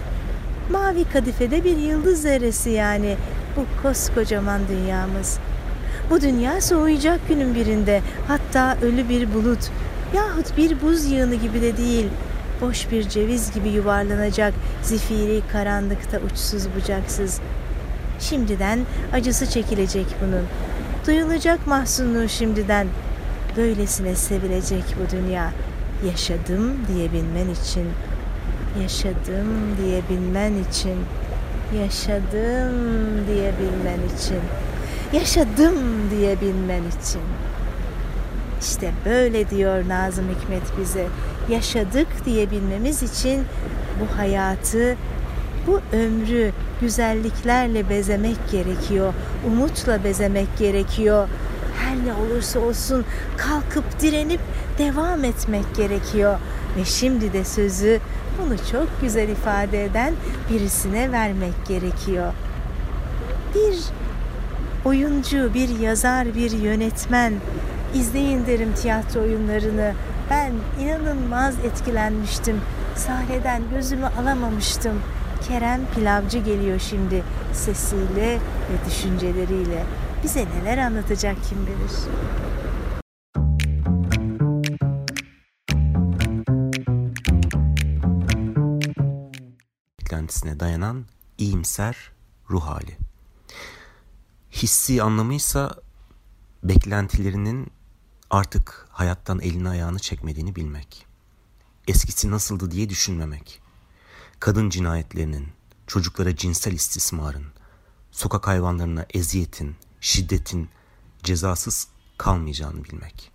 Mavi 0.71 1.05
kadifede 1.13 1.63
bir 1.63 1.77
yıldız 1.77 2.21
zerresi 2.21 2.69
yani 2.69 3.15
bu 3.55 3.81
koskocaman 3.81 4.61
dünyamız. 4.67 5.39
Bu 6.09 6.21
dünya 6.21 6.61
soğuyacak 6.61 7.19
günün 7.27 7.55
birinde 7.55 8.01
hatta 8.27 8.77
ölü 8.81 9.09
bir 9.09 9.33
bulut 9.33 9.71
yahut 10.15 10.57
bir 10.57 10.81
buz 10.81 11.05
yığını 11.05 11.35
gibi 11.35 11.61
de 11.61 11.77
değil 11.77 12.05
boş 12.61 12.91
bir 12.91 13.09
ceviz 13.09 13.51
gibi 13.53 13.69
yuvarlanacak 13.69 14.53
zifiri 14.83 15.41
karanlıkta 15.51 16.19
uçsuz 16.19 16.67
bucaksız. 16.75 17.39
Şimdiden 18.19 18.79
acısı 19.13 19.49
çekilecek 19.49 20.05
bunun. 20.21 20.43
Duyulacak 21.07 21.67
mahzunluğu 21.67 22.29
şimdiden. 22.29 22.87
Böylesine 23.57 24.15
sevilecek 24.15 24.83
bu 24.99 25.17
dünya. 25.17 25.51
Yaşadım 26.07 26.73
diyebilmen 26.87 27.49
için. 27.49 27.87
Yaşadım 28.81 29.47
diyebilmen 29.83 30.53
için. 30.69 30.97
Yaşadım 31.79 32.73
diyebilmen 33.27 33.99
için. 34.17 34.39
Yaşadım 35.13 35.75
diyebilmen 36.11 36.81
için. 36.81 37.21
İşte 38.61 38.91
böyle 39.05 39.49
diyor 39.49 39.87
Nazım 39.87 40.25
Hikmet 40.29 40.79
bize. 40.79 41.07
Yaşadık 41.49 42.07
diyebilmemiz 42.25 43.03
için 43.03 43.43
bu 43.99 44.17
hayatı, 44.17 44.95
bu 45.67 45.79
ömrü 45.93 46.51
güzelliklerle 46.81 47.89
bezemek 47.89 48.37
gerekiyor. 48.51 49.13
Umutla 49.47 50.03
bezemek 50.03 50.57
gerekiyor. 50.57 51.27
Her 51.79 51.95
ne 51.95 52.13
olursa 52.13 52.59
olsun 52.59 53.05
kalkıp 53.37 53.99
direnip 54.01 54.39
devam 54.77 55.23
etmek 55.23 55.75
gerekiyor. 55.75 56.39
Ve 56.77 56.85
şimdi 56.85 57.33
de 57.33 57.43
sözü 57.43 57.99
bunu 58.41 58.57
çok 58.71 59.01
güzel 59.01 59.29
ifade 59.29 59.85
eden 59.85 60.13
birisine 60.49 61.11
vermek 61.11 61.65
gerekiyor. 61.67 62.33
Bir 63.55 63.75
oyuncu, 64.85 65.53
bir 65.53 65.79
yazar, 65.79 66.35
bir 66.35 66.51
yönetmen 66.51 67.33
izleyin 67.95 68.45
derim 68.45 68.73
tiyatro 68.73 69.21
oyunlarını. 69.21 69.93
Ben 70.29 70.53
inanılmaz 70.79 71.59
etkilenmiştim. 71.59 72.61
Sahneden 72.95 73.69
gözümü 73.69 74.05
alamamıştım. 74.05 75.01
Kerem 75.47 75.81
Pilavcı 75.95 76.39
geliyor 76.39 76.79
şimdi 76.79 77.23
sesiyle 77.53 78.39
ve 78.39 78.89
düşünceleriyle. 78.89 79.83
Bize 80.23 80.45
neler 80.45 80.77
anlatacak 80.77 81.37
kim 81.49 81.57
bilir. 81.65 81.91
Beklentisine 90.01 90.59
dayanan 90.59 91.05
iyimser 91.37 92.11
ruh 92.49 92.61
hali. 92.61 93.04
Hissi 94.65 95.03
anlamıysa 95.03 95.75
beklentilerinin 96.63 97.71
artık 98.29 98.87
hayattan 98.89 99.39
elini 99.39 99.69
ayağını 99.69 99.99
çekmediğini 99.99 100.55
bilmek. 100.55 101.05
Eskisi 101.87 102.31
nasıldı 102.31 102.71
diye 102.71 102.89
düşünmemek. 102.89 103.61
Kadın 104.39 104.69
cinayetlerinin, 104.69 105.47
çocuklara 105.87 106.35
cinsel 106.35 106.73
istismarın, 106.73 107.45
sokak 108.11 108.47
hayvanlarına 108.47 109.05
eziyetin, 109.13 109.75
şiddetin 110.01 110.69
cezasız 111.23 111.87
kalmayacağını 112.17 112.83
bilmek. 112.83 113.31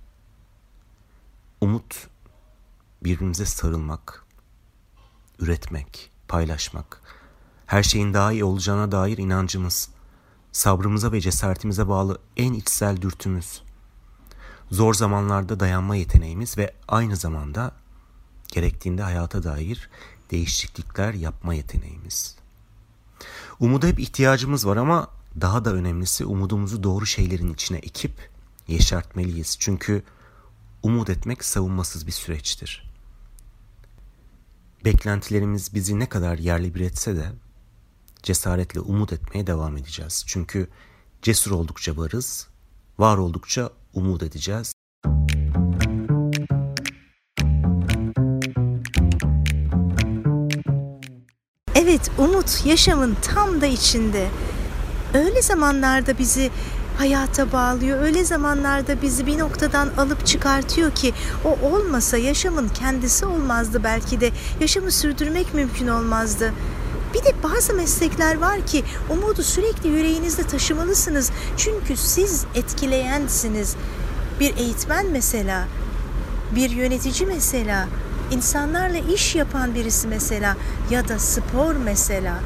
Umut 1.61 2.09
birbirimize 3.05 3.47
sarılmak, 3.47 4.27
üretmek, 5.39 6.11
paylaşmak, 6.29 7.03
her 7.67 7.83
şeyin 7.83 8.15
daha 8.15 8.33
iyi 8.33 8.45
olacağına 8.45 8.93
dair 8.93 9.19
inancımız, 9.19 9.91
sabrımıza 10.53 11.13
ve 11.13 11.21
cesaretimize 11.21 11.89
bağlı 11.89 12.19
en 12.37 12.53
içsel 12.53 13.03
dürtümüz, 13.03 13.63
zor 14.71 14.95
zamanlarda 14.95 15.61
dayanma 15.61 15.97
yeteneğimiz 15.97 16.59
ve 16.59 16.75
aynı 16.89 17.17
zamanda 17.17 17.73
gerektiğinde 18.49 19.03
hayata 19.03 19.43
dair 19.43 19.91
değişiklikler 20.31 21.15
yapma 21.15 21.55
yeteneğimiz. 21.55 22.37
Umuda 23.61 23.87
hep 23.87 24.01
ihtiyacımız 24.01 24.67
var 24.67 24.77
ama 24.77 25.09
daha 25.41 25.65
da 25.65 25.73
önemlisi 25.75 26.25
umudumuzu 26.25 26.83
doğru 26.83 27.07
şeylerin 27.07 27.55
içine 27.55 27.79
ekip 27.79 28.31
yeşertmeliyiz. 28.69 29.57
Çünkü 29.61 30.03
umut 30.83 31.11
etmek 31.11 31.45
savunmasız 31.45 32.07
bir 32.07 32.13
süreçtir. 32.13 32.91
Beklentilerimiz 34.85 35.75
bizi 35.75 35.99
ne 35.99 36.09
kadar 36.09 36.39
yerli 36.39 36.75
bir 36.75 36.81
etse 36.81 37.17
de 37.17 37.33
cesaretle 38.23 38.81
umut 38.81 39.13
etmeye 39.13 39.47
devam 39.47 39.77
edeceğiz. 39.77 40.25
Çünkü 40.27 40.69
cesur 41.23 41.51
oldukça 41.51 41.97
varız, 41.97 42.49
var 42.99 43.19
oldukça 43.19 43.71
umut 43.95 44.23
edeceğiz. 44.23 44.73
Evet, 51.75 52.11
umut 52.19 52.67
yaşamın 52.67 53.17
tam 53.23 53.61
da 53.61 53.67
içinde. 53.67 54.29
Öyle 55.15 55.43
zamanlarda 55.43 56.19
bizi 56.19 56.51
hayata 56.99 57.53
bağlıyor. 57.53 58.03
Öyle 58.03 58.25
zamanlarda 58.25 59.03
bizi 59.03 59.27
bir 59.27 59.39
noktadan 59.39 59.89
alıp 59.99 60.27
çıkartıyor 60.27 60.91
ki 60.95 61.13
o 61.45 61.67
olmasa 61.67 62.17
yaşamın 62.17 62.69
kendisi 62.69 63.27
olmazdı 63.27 63.85
belki 63.85 64.21
de. 64.21 64.31
Yaşamı 64.61 64.91
sürdürmek 64.91 65.55
mümkün 65.55 65.89
olmazdı. 65.89 66.53
Bir 67.15 67.25
de 67.25 67.35
bazı 67.43 67.75
meslekler 67.75 68.39
var 68.39 68.67
ki 68.67 68.85
umudu 69.11 69.43
sürekli 69.43 69.89
yüreğinizde 69.89 70.43
taşımalısınız. 70.43 71.31
Çünkü 71.57 71.97
siz 71.97 72.45
etkileyensiniz. 72.55 73.77
Bir 74.41 74.57
eğitmen 74.57 75.07
mesela, 75.07 75.65
bir 76.55 76.71
yönetici 76.71 77.27
mesela, 77.27 77.89
insanlarla 78.31 78.99
iş 78.99 79.35
yapan 79.35 79.75
birisi 79.75 80.09
mesela 80.09 80.57
ya 80.91 81.09
da 81.09 81.19
spor 81.19 81.75
mesela. 81.77 82.39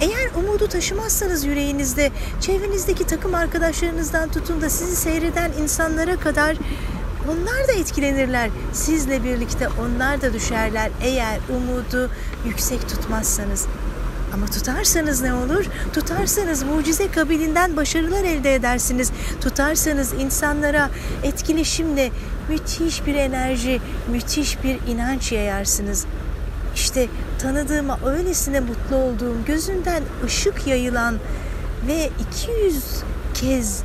Eğer 0.00 0.30
umudu 0.38 0.68
taşımazsanız 0.68 1.44
yüreğinizde, 1.44 2.12
çevrenizdeki 2.40 3.06
takım 3.06 3.34
arkadaşlarınızdan 3.34 4.28
tutun 4.28 4.60
da 4.60 4.70
sizi 4.70 4.96
seyreden 4.96 5.52
insanlara 5.62 6.16
kadar 6.16 6.56
onlar 7.28 7.68
da 7.68 7.72
etkilenirler. 7.72 8.50
Sizle 8.72 9.24
birlikte 9.24 9.68
onlar 9.68 10.22
da 10.22 10.32
düşerler 10.32 10.90
eğer 11.02 11.40
umudu 11.56 12.10
yüksek 12.46 12.88
tutmazsanız. 12.88 13.66
Ama 14.34 14.46
tutarsanız 14.46 15.22
ne 15.22 15.34
olur? 15.34 15.64
Tutarsanız 15.92 16.62
mucize 16.62 17.10
kabilinden 17.10 17.76
başarılar 17.76 18.24
elde 18.24 18.54
edersiniz. 18.54 19.10
Tutarsanız 19.40 20.12
insanlara 20.12 20.90
etkileşimle 21.22 22.10
müthiş 22.48 23.06
bir 23.06 23.14
enerji, 23.14 23.80
müthiş 24.10 24.64
bir 24.64 24.78
inanç 24.92 25.32
yayarsınız. 25.32 26.06
İşte 26.74 27.08
tanıdığıma 27.38 27.98
öylesine 28.06 28.60
mutlu 28.60 28.96
olduğum, 28.96 29.36
gözünden 29.46 30.02
ışık 30.24 30.66
yayılan 30.66 31.16
ve 31.88 32.10
200 32.32 32.84
kez 33.34 33.82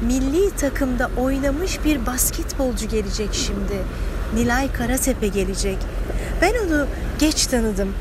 milli 0.00 0.50
takımda 0.56 1.10
oynamış 1.16 1.84
bir 1.84 2.06
basketbolcu 2.06 2.88
gelecek 2.88 3.28
şimdi. 3.32 3.82
Nilay 4.34 4.72
Karatepe 4.72 5.28
gelecek. 5.28 5.78
Ben 6.42 6.54
onu 6.66 6.86
geç 7.18 7.46
tanıdım 7.46 7.94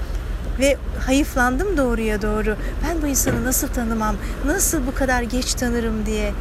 ve 0.59 0.77
hayıflandım 1.05 1.77
doğruya 1.77 2.21
doğru. 2.21 2.55
Ben 2.87 3.01
bu 3.01 3.07
insanı 3.07 3.45
nasıl 3.45 3.67
tanımam, 3.67 4.15
nasıl 4.45 4.87
bu 4.87 4.95
kadar 4.95 5.21
geç 5.21 5.53
tanırım 5.53 6.05
diye. 6.05 6.33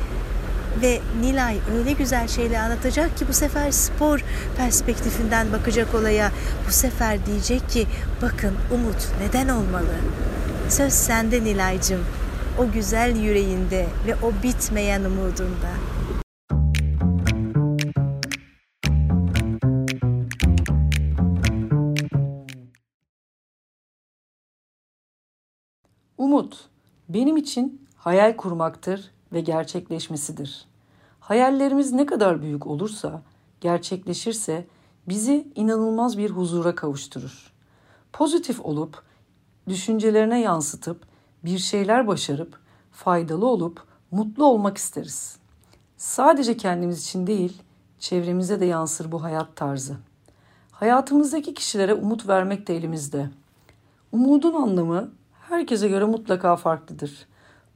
Ve 0.83 1.01
Nilay 1.21 1.59
öyle 1.79 1.93
güzel 1.93 2.29
şeyler 2.29 2.61
anlatacak 2.61 3.19
ki 3.19 3.29
bu 3.29 3.33
sefer 3.33 3.71
spor 3.71 4.25
perspektifinden 4.57 5.53
bakacak 5.53 5.95
olaya. 5.95 6.31
Bu 6.69 6.73
sefer 6.73 7.27
diyecek 7.27 7.71
ki 7.71 7.87
bakın 8.23 8.55
umut 8.75 9.09
neden 9.21 9.49
olmalı? 9.49 9.95
Söz 10.69 10.93
sende 10.93 11.45
Nilay'cığım. 11.45 12.05
O 12.59 12.73
güzel 12.73 13.17
yüreğinde 13.17 13.87
ve 14.07 14.15
o 14.15 14.33
bitmeyen 14.43 15.05
umudunda. 15.05 15.69
Umut 26.19 26.69
benim 27.09 27.37
için 27.37 27.87
hayal 27.97 28.37
kurmaktır 28.37 29.11
ve 29.33 29.41
gerçekleşmesidir. 29.41 30.65
Hayallerimiz 31.21 31.93
ne 31.93 32.07
kadar 32.07 32.43
büyük 32.43 32.67
olursa, 32.67 33.23
gerçekleşirse 33.61 34.67
bizi 35.09 35.49
inanılmaz 35.55 36.19
bir 36.19 36.31
huzura 36.31 36.75
kavuşturur. 36.75 37.53
Pozitif 38.13 38.61
olup, 38.61 39.03
düşüncelerine 39.69 40.41
yansıtıp, 40.41 41.03
bir 41.45 41.59
şeyler 41.59 42.07
başarıp, 42.07 42.59
faydalı 42.93 43.47
olup, 43.47 43.83
mutlu 44.11 44.45
olmak 44.45 44.79
isteriz. 44.79 45.39
Sadece 45.97 46.57
kendimiz 46.57 47.03
için 47.03 47.27
değil, 47.27 47.63
çevremize 47.99 48.61
de 48.61 48.65
yansır 48.65 49.13
bu 49.13 49.23
hayat 49.23 49.57
tarzı. 49.57 49.97
Hayatımızdaki 50.73 51.55
kişilere 51.55 51.95
umut 51.95 52.29
vermek 52.29 52.67
de 52.67 52.77
elimizde. 52.77 53.31
Umudun 54.13 54.55
anlamı 54.55 55.18
herkese 55.49 55.89
göre 55.89 56.05
mutlaka 56.05 56.57
farklıdır. 56.57 57.27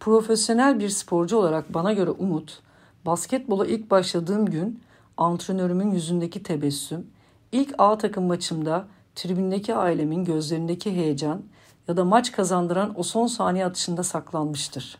Profesyonel 0.00 0.80
bir 0.80 0.88
sporcu 0.88 1.36
olarak 1.36 1.74
bana 1.74 1.92
göre 1.92 2.10
umut, 2.10 2.60
basketbola 3.06 3.66
ilk 3.66 3.90
başladığım 3.90 4.46
gün 4.46 4.80
antrenörümün 5.16 5.90
yüzündeki 5.90 6.42
tebessüm, 6.42 7.06
ilk 7.52 7.74
A 7.78 7.98
takım 7.98 8.24
maçımda 8.24 8.84
tribündeki 9.14 9.74
ailemin 9.74 10.24
gözlerindeki 10.24 10.92
heyecan 10.96 11.42
ya 11.88 11.96
da 11.96 12.04
maç 12.04 12.32
kazandıran 12.32 12.92
o 12.96 13.02
son 13.02 13.26
saniye 13.26 13.66
atışında 13.66 14.02
saklanmıştır. 14.02 14.98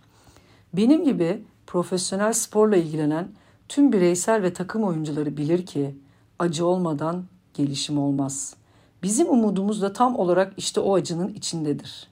Benim 0.72 1.04
gibi 1.04 1.44
profesyonel 1.66 2.32
sporla 2.32 2.76
ilgilenen 2.76 3.28
tüm 3.68 3.92
bireysel 3.92 4.42
ve 4.42 4.52
takım 4.52 4.85
oyuncuları 4.85 5.37
bilir 5.37 5.66
ki 5.66 5.96
acı 6.38 6.66
olmadan 6.66 7.24
gelişim 7.54 7.98
olmaz. 7.98 8.54
Bizim 9.02 9.30
umudumuz 9.30 9.82
da 9.82 9.92
tam 9.92 10.16
olarak 10.16 10.52
işte 10.56 10.80
o 10.80 10.94
acının 10.94 11.35
içindedir. 11.35 12.12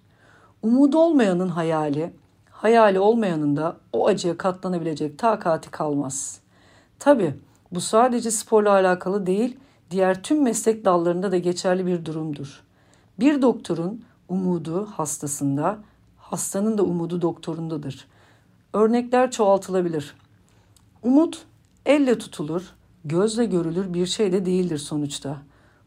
Umudu 0.62 0.99
olmayanın 0.99 1.49
hayali, 1.49 2.12
hayali 2.51 2.99
olmayanın 2.99 3.57
da 3.57 3.77
o 3.92 4.07
acıya 4.07 4.38
katlanabilecek 4.38 5.18
takati 5.18 5.70
kalmaz. 5.70 6.40
Tabi 6.99 7.35
bu 7.73 7.81
sadece 7.81 8.31
sporla 8.31 8.70
alakalı 8.70 9.27
değil, 9.27 9.57
diğer 9.90 10.23
tüm 10.23 10.42
meslek 10.42 10.85
dallarında 10.85 11.33
da 11.33 11.38
geçerli 11.38 11.87
bir 11.87 12.05
durumdur. 12.05 12.62
Bir 13.20 13.42
doktorun 13.42 14.05
umudu 14.29 14.87
hastasında, 14.87 15.79
hastanın 16.18 16.79
da 16.79 16.83
umudu 16.83 17.23
doktorundadır. 17.23 18.07
Örnekler 18.73 19.31
çoğaltılabilir. 19.31 20.14
Umut 21.03 21.42
elle 21.87 22.18
tutulur, 22.18 22.75
gözle 23.05 23.44
görülür 23.44 23.94
bir 23.94 24.07
şey 24.07 24.33
de 24.33 24.46
değildir 24.46 24.79
sonuçta. 24.79 25.37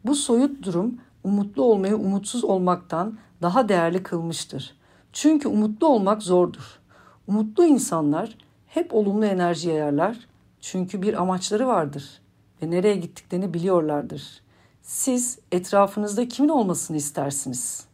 Bu 0.05 0.15
soyut 0.15 0.63
durum 0.63 0.97
umutlu 1.23 1.63
olmayı 1.63 1.95
umutsuz 1.95 2.43
olmaktan 2.43 3.17
daha 3.43 3.69
değerli 3.69 4.03
kılmıştır. 4.03 4.77
Çünkü 5.13 5.47
umutlu 5.47 5.87
olmak 5.87 6.23
zordur. 6.23 6.79
Umutlu 7.27 7.65
insanlar 7.65 8.37
hep 8.67 8.93
olumlu 8.93 9.25
enerji 9.25 9.69
yayarlar. 9.69 10.17
Çünkü 10.61 11.01
bir 11.01 11.21
amaçları 11.21 11.67
vardır 11.67 12.21
ve 12.61 12.71
nereye 12.71 12.95
gittiklerini 12.95 13.53
biliyorlardır. 13.53 14.41
Siz 14.81 15.39
etrafınızda 15.51 16.27
kimin 16.27 16.49
olmasını 16.49 16.97
istersiniz? 16.97 17.85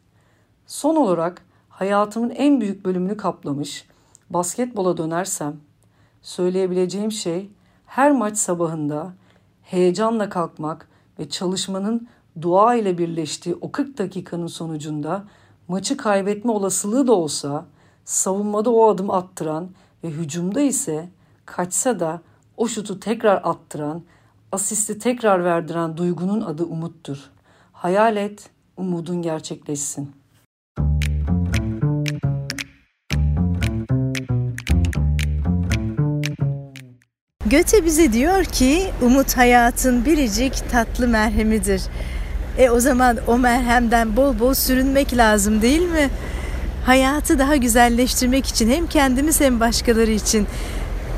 Son 0.67 0.95
olarak 0.95 1.41
hayatımın 1.69 2.29
en 2.29 2.61
büyük 2.61 2.85
bölümünü 2.85 3.17
kaplamış 3.17 3.87
basketbola 4.29 4.97
dönersem 4.97 5.55
söyleyebileceğim 6.21 7.11
şey 7.11 7.49
her 7.85 8.11
maç 8.11 8.37
sabahında 8.37 9.13
heyecanla 9.63 10.29
kalkmak 10.29 10.89
ve 11.19 11.29
çalışmanın 11.29 12.07
dua 12.41 12.75
ile 12.75 12.97
birleştiği 12.97 13.55
o 13.61 13.71
40 13.71 13.97
dakikanın 13.97 14.47
sonucunda 14.47 15.23
maçı 15.67 15.97
kaybetme 15.97 16.51
olasılığı 16.51 17.07
da 17.07 17.13
olsa 17.13 17.65
savunmada 18.05 18.69
o 18.69 18.89
adım 18.89 19.09
attıran 19.09 19.69
ve 20.03 20.07
hücumda 20.09 20.61
ise 20.61 21.09
kaçsa 21.45 21.99
da 21.99 22.21
o 22.57 22.67
şutu 22.67 22.99
tekrar 22.99 23.41
attıran, 23.43 24.01
asisti 24.51 24.99
tekrar 24.99 25.43
verdiren 25.43 25.97
duygunun 25.97 26.41
adı 26.41 26.63
umuttur. 26.63 27.17
Hayal 27.71 28.17
et, 28.17 28.49
umudun 28.77 29.21
gerçekleşsin. 29.21 30.11
Göte 37.45 37.85
bize 37.85 38.13
diyor 38.13 38.43
ki 38.43 38.83
umut 39.01 39.37
hayatın 39.37 40.05
biricik 40.05 40.71
tatlı 40.71 41.07
merhemidir. 41.07 41.81
E 42.59 42.69
o 42.69 42.79
zaman 42.79 43.17
o 43.27 43.37
merhemden 43.37 44.15
bol 44.15 44.39
bol 44.39 44.53
sürünmek 44.53 45.17
lazım 45.17 45.61
değil 45.61 45.81
mi? 45.81 46.09
Hayatı 46.85 47.39
daha 47.39 47.55
güzelleştirmek 47.55 48.47
için 48.47 48.71
hem 48.71 48.87
kendimiz 48.87 49.41
hem 49.41 49.59
başkaları 49.59 50.11
için 50.11 50.47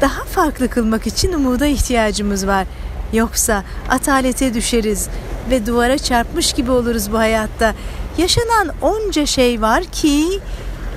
daha 0.01 0.23
farklı 0.23 0.69
kılmak 0.69 1.07
için 1.07 1.33
umuda 1.33 1.65
ihtiyacımız 1.65 2.47
var. 2.47 2.67
Yoksa 3.13 3.63
atalete 3.89 4.53
düşeriz 4.53 5.07
ve 5.49 5.65
duvara 5.65 5.97
çarpmış 5.97 6.53
gibi 6.53 6.71
oluruz 6.71 7.11
bu 7.11 7.17
hayatta. 7.17 7.73
Yaşanan 8.17 8.69
onca 8.81 9.25
şey 9.25 9.61
var 9.61 9.83
ki 9.83 10.39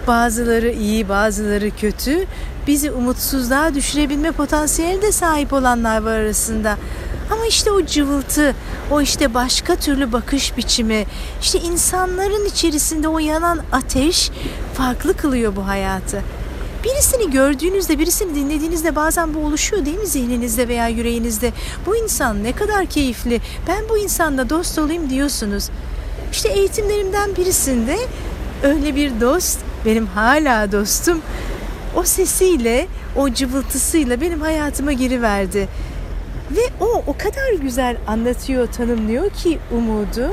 bazıları 0.07 0.71
iyi 0.71 1.09
bazıları 1.09 1.71
kötü 1.71 2.27
bizi 2.67 2.91
umutsuzluğa 2.91 3.75
düşürebilme 3.75 4.33
potansiyeli 4.33 5.03
de 5.03 5.13
sahip 5.13 5.53
olanlar 5.53 6.03
var 6.03 6.19
arasında. 6.19 6.77
Ama 7.31 7.47
işte 7.47 7.71
o 7.71 7.87
cıvıltı, 7.87 8.55
o 8.91 9.01
işte 9.01 9.35
başka 9.35 9.77
türlü 9.77 10.13
bakış 10.13 10.57
biçimi, 10.57 11.07
işte 11.43 11.59
insanların 11.59 12.45
içerisinde 12.45 13.09
o 13.09 13.19
yanan 13.19 13.61
ateş 13.73 14.31
farklı 14.75 15.17
kılıyor 15.17 15.57
bu 15.57 15.67
hayatı. 15.67 16.23
Birisini 16.85 17.31
gördüğünüzde, 17.31 17.99
birisini 17.99 18.35
dinlediğinizde 18.35 18.97
bazen 18.97 19.35
bu 19.35 19.39
oluşuyor 19.39 19.87
değil 19.87 19.99
mi 19.99 20.07
zihninizde 20.07 20.69
veya 20.69 20.89
yüreğinizde? 20.89 21.53
Bu 21.87 21.97
insan 21.97 22.45
ne 22.45 22.53
kadar 22.53 22.87
keyifli, 22.87 23.41
ben 23.69 23.89
bu 23.89 23.99
insanla 23.99 24.51
dost 24.51 24.79
olayım 24.79 25.11
diyorsunuz. 25.11 25.71
İşte 26.33 26.49
eğitimlerimden 26.49 27.37
birisinde 27.37 27.99
öyle 28.63 28.97
bir 28.97 29.21
dost, 29.21 29.59
benim 29.87 30.07
hala 30.07 30.73
dostum, 30.73 31.21
o 31.97 32.03
sesiyle, 32.03 32.87
o 33.17 33.31
cıvıltısıyla 33.31 34.21
benim 34.21 34.41
hayatıma 34.41 34.93
giriverdi. 34.93 35.69
Ve 36.51 36.61
o 36.81 37.03
o 37.07 37.17
kadar 37.19 37.63
güzel 37.63 37.97
anlatıyor, 38.07 38.67
tanımlıyor 38.67 39.31
ki 39.31 39.59
umudu. 39.73 40.31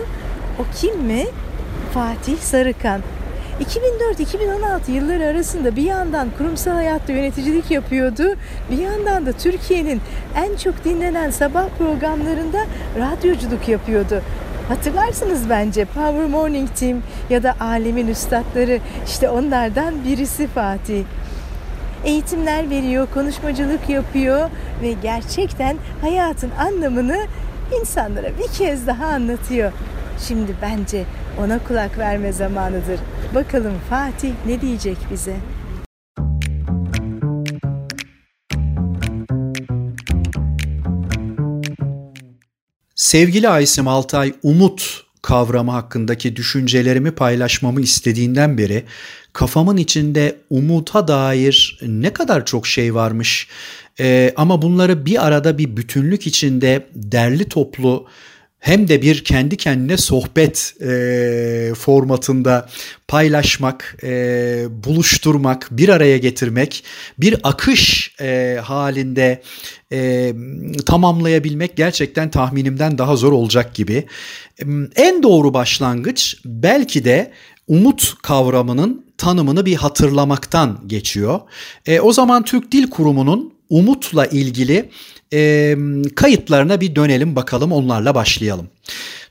O 0.60 0.64
kim 0.76 1.00
mi? 1.00 1.26
Fatih 1.94 2.38
Sarıkan. 2.38 3.02
2004-2016 3.62 4.92
yılları 4.92 5.26
arasında 5.26 5.76
bir 5.76 5.84
yandan 5.84 6.28
kurumsal 6.38 6.72
hayatta 6.72 7.14
yöneticilik 7.14 7.72
yapıyordu. 7.72 8.24
Bir 8.72 8.78
yandan 8.78 9.26
da 9.26 9.32
Türkiye'nin 9.32 10.02
en 10.36 10.56
çok 10.56 10.86
dinlenen 10.86 11.30
sabah 11.30 11.66
programlarında 11.78 12.66
radyoculuk 12.98 13.68
yapıyordu. 13.68 14.22
Hatırlarsınız 14.68 15.50
bence 15.50 15.86
Power 15.86 16.26
Morning 16.26 16.70
Team 16.80 17.02
ya 17.30 17.44
da 17.44 17.56
Alemin 17.60 18.08
Üstadları 18.08 18.80
işte 19.08 19.30
onlardan 19.30 20.06
birisi 20.06 20.48
Fatih. 20.48 21.04
Eğitimler 22.06 22.70
veriyor, 22.70 23.08
konuşmacılık 23.14 23.90
yapıyor 23.90 24.50
ve 24.82 24.92
gerçekten 24.92 25.78
hayatın 26.02 26.52
anlamını 26.52 27.28
insanlara 27.82 28.38
bir 28.38 28.48
kez 28.58 28.88
daha 28.88 29.06
anlatıyor. 29.06 29.72
Şimdi 30.28 30.56
bence 30.62 31.06
ona 31.40 31.60
kulak 31.64 31.98
verme 31.98 32.32
zamanıdır. 32.32 33.00
Bakalım 33.36 33.74
Fatih 33.90 34.32
ne 34.46 34.62
diyecek 34.62 34.98
bize? 35.12 35.36
Sevgili 42.96 43.50
Aysim 43.50 43.88
Altay, 43.88 44.34
umut 44.44 45.04
kavramı 45.22 45.72
hakkındaki 45.72 46.36
düşüncelerimi 46.36 47.12
paylaşmamı 47.12 47.82
istediğinden 47.82 48.58
beri 48.58 48.84
kafamın 49.34 49.78
içinde 49.78 50.36
umuta 50.50 51.08
dair 51.08 51.80
ne 51.82 52.14
kadar 52.14 52.46
çok 52.46 52.68
şey 52.68 52.96
varmış. 52.96 53.48
Ee, 54.00 54.34
ama 54.36 54.62
bunları 54.62 55.06
bir 55.06 55.28
arada 55.28 55.58
bir 55.58 55.78
bütünlük 55.78 56.28
içinde 56.28 56.88
derli 56.96 57.50
toplu 57.50 58.08
hem 58.62 58.88
de 58.88 59.02
bir 59.02 59.24
kendi 59.24 59.58
kendine 59.58 59.98
sohbet 59.98 60.74
e, 60.82 61.74
formatında 61.78 62.70
paylaşmak, 63.08 63.98
e, 64.04 64.66
buluşturmak, 64.70 65.68
bir 65.72 65.90
araya 65.90 66.18
getirmek, 66.18 66.84
bir 67.20 67.36
akış 67.44 68.16
e, 68.22 68.60
halinde 68.64 69.42
e, 69.92 70.34
tamamlayabilmek 70.86 71.76
gerçekten 71.76 72.32
tahminimden 72.32 72.98
daha 72.98 73.16
zor 73.16 73.32
olacak 73.32 73.76
gibi. 73.76 74.06
En 74.96 75.24
doğru 75.24 75.54
başlangıç 75.54 76.38
belki 76.46 77.06
de 77.06 77.32
umut 77.68 78.14
kavramının 78.22 79.06
tanımını 79.18 79.66
bir 79.66 79.76
hatırlamaktan 79.76 80.84
geçiyor. 80.88 81.40
E, 81.86 82.00
o 82.00 82.14
zaman 82.14 82.44
Türk 82.44 82.72
Dil 82.72 82.90
Kurumu'nun 82.90 83.54
umutla 83.70 84.26
ilgili 84.26 84.90
e, 85.34 85.76
kayıtlarına 86.16 86.82
bir 86.82 86.96
dönelim 86.96 87.36
bakalım 87.36 87.72
onlarla 87.72 88.16
başlayalım. 88.16 88.70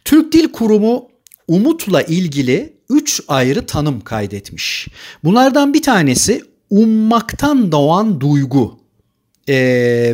Türk 0.04 0.32
Dil 0.32 0.48
Kurumu 0.48 1.08
umutla 1.48 2.02
ilgili 2.02 2.72
3 2.90 3.22
ayrı 3.28 3.66
tanım 3.66 4.00
kaydetmiş. 4.00 4.88
Bunlardan 5.24 5.74
bir 5.74 5.82
tanesi 5.82 6.44
ummaktan 6.70 7.72
doğan 7.72 8.20
duygu 8.20 8.80
e, 9.48 9.54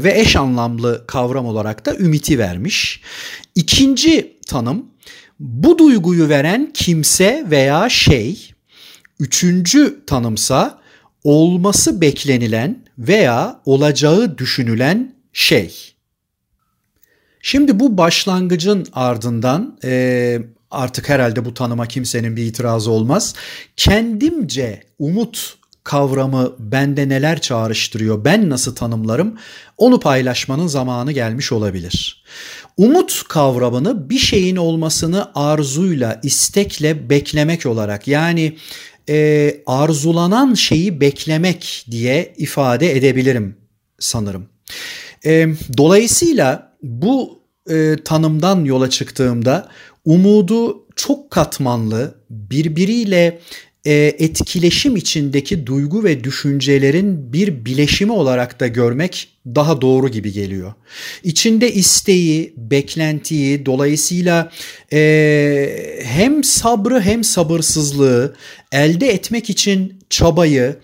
ve 0.05 0.20
eş 0.20 0.37
anlamlı 0.37 1.05
kavram 1.07 1.46
olarak 1.46 1.87
da 1.87 1.96
ümiti 1.96 2.38
vermiş. 2.38 3.01
İkinci 3.55 4.37
tanım 4.46 4.87
bu 5.40 5.79
duyguyu 5.79 6.29
veren 6.29 6.70
kimse 6.75 7.46
veya 7.51 7.88
şey. 7.88 8.51
Üçüncü 9.20 10.05
tanımsa 10.07 10.79
olması 11.25 12.01
beklenilen 12.01 12.85
veya 12.99 13.61
olacağı 13.64 14.38
düşünülen 14.38 15.15
şey. 15.37 15.94
Şimdi 17.42 17.81
bu 17.81 17.99
başlangıcın 17.99 18.87
ardından 18.92 19.79
e, 19.85 20.38
artık 20.70 21.09
herhalde 21.09 21.44
bu 21.44 21.55
tanıma 21.55 21.87
kimsenin 21.87 22.37
bir 22.37 22.44
itirazı 22.44 22.90
olmaz. 22.90 23.35
Kendimce 23.77 24.83
umut 24.99 25.59
kavramı 25.85 26.57
bende 26.59 27.09
neler 27.09 27.40
çağrıştırıyor, 27.40 28.25
ben 28.25 28.51
nasıl 28.51 28.75
tanımlarım 28.75 29.38
onu 29.79 30.01
paylaşmanın 30.01 30.66
zamanı 30.66 31.12
gelmiş 31.12 31.53
olabilir. 31.53 32.25
Umut 32.77 33.25
kavramını 33.29 34.11
bir 34.11 34.18
şeyin 34.18 34.57
olmasını 34.57 35.31
arzuyla, 35.35 36.20
istekle 36.22 37.11
beklemek 37.11 37.66
olarak 37.66 38.09
yani 38.09 38.57
e, 39.09 39.57
arzulanan 39.66 40.55
şeyi 40.55 41.01
beklemek 41.01 41.87
diye 41.90 42.35
ifade 42.37 42.96
edebilirim 42.96 43.57
sanırım. 43.99 44.49
E, 45.24 45.46
dolayısıyla 45.76 46.76
bu 46.83 47.40
e, 47.70 47.96
tanımdan 48.05 48.64
yola 48.64 48.90
çıktığımda 48.90 49.68
umudu 50.05 50.87
çok 50.96 51.31
katmanlı, 51.31 52.14
birbiriyle 52.31 53.40
e, 53.87 53.92
etkileşim 54.18 54.96
içindeki 54.96 55.66
duygu 55.66 56.05
ve 56.05 56.24
düşüncelerin 56.24 57.33
bir 57.33 57.64
bileşimi 57.64 58.12
olarak 58.12 58.61
da 58.61 58.66
görmek 58.66 59.29
daha 59.46 59.81
doğru 59.81 60.09
gibi 60.09 60.33
geliyor. 60.33 60.72
İçinde 61.24 61.72
isteği, 61.72 62.55
beklentiyi, 62.57 63.66
dolayısıyla 63.66 64.52
e, 64.92 66.00
hem 66.02 66.44
sabrı 66.44 67.00
hem 67.00 67.24
sabırsızlığı 67.24 68.37
elde 68.72 69.09
etmek 69.09 69.50
için 69.50 69.98
çabayı, 70.11 70.76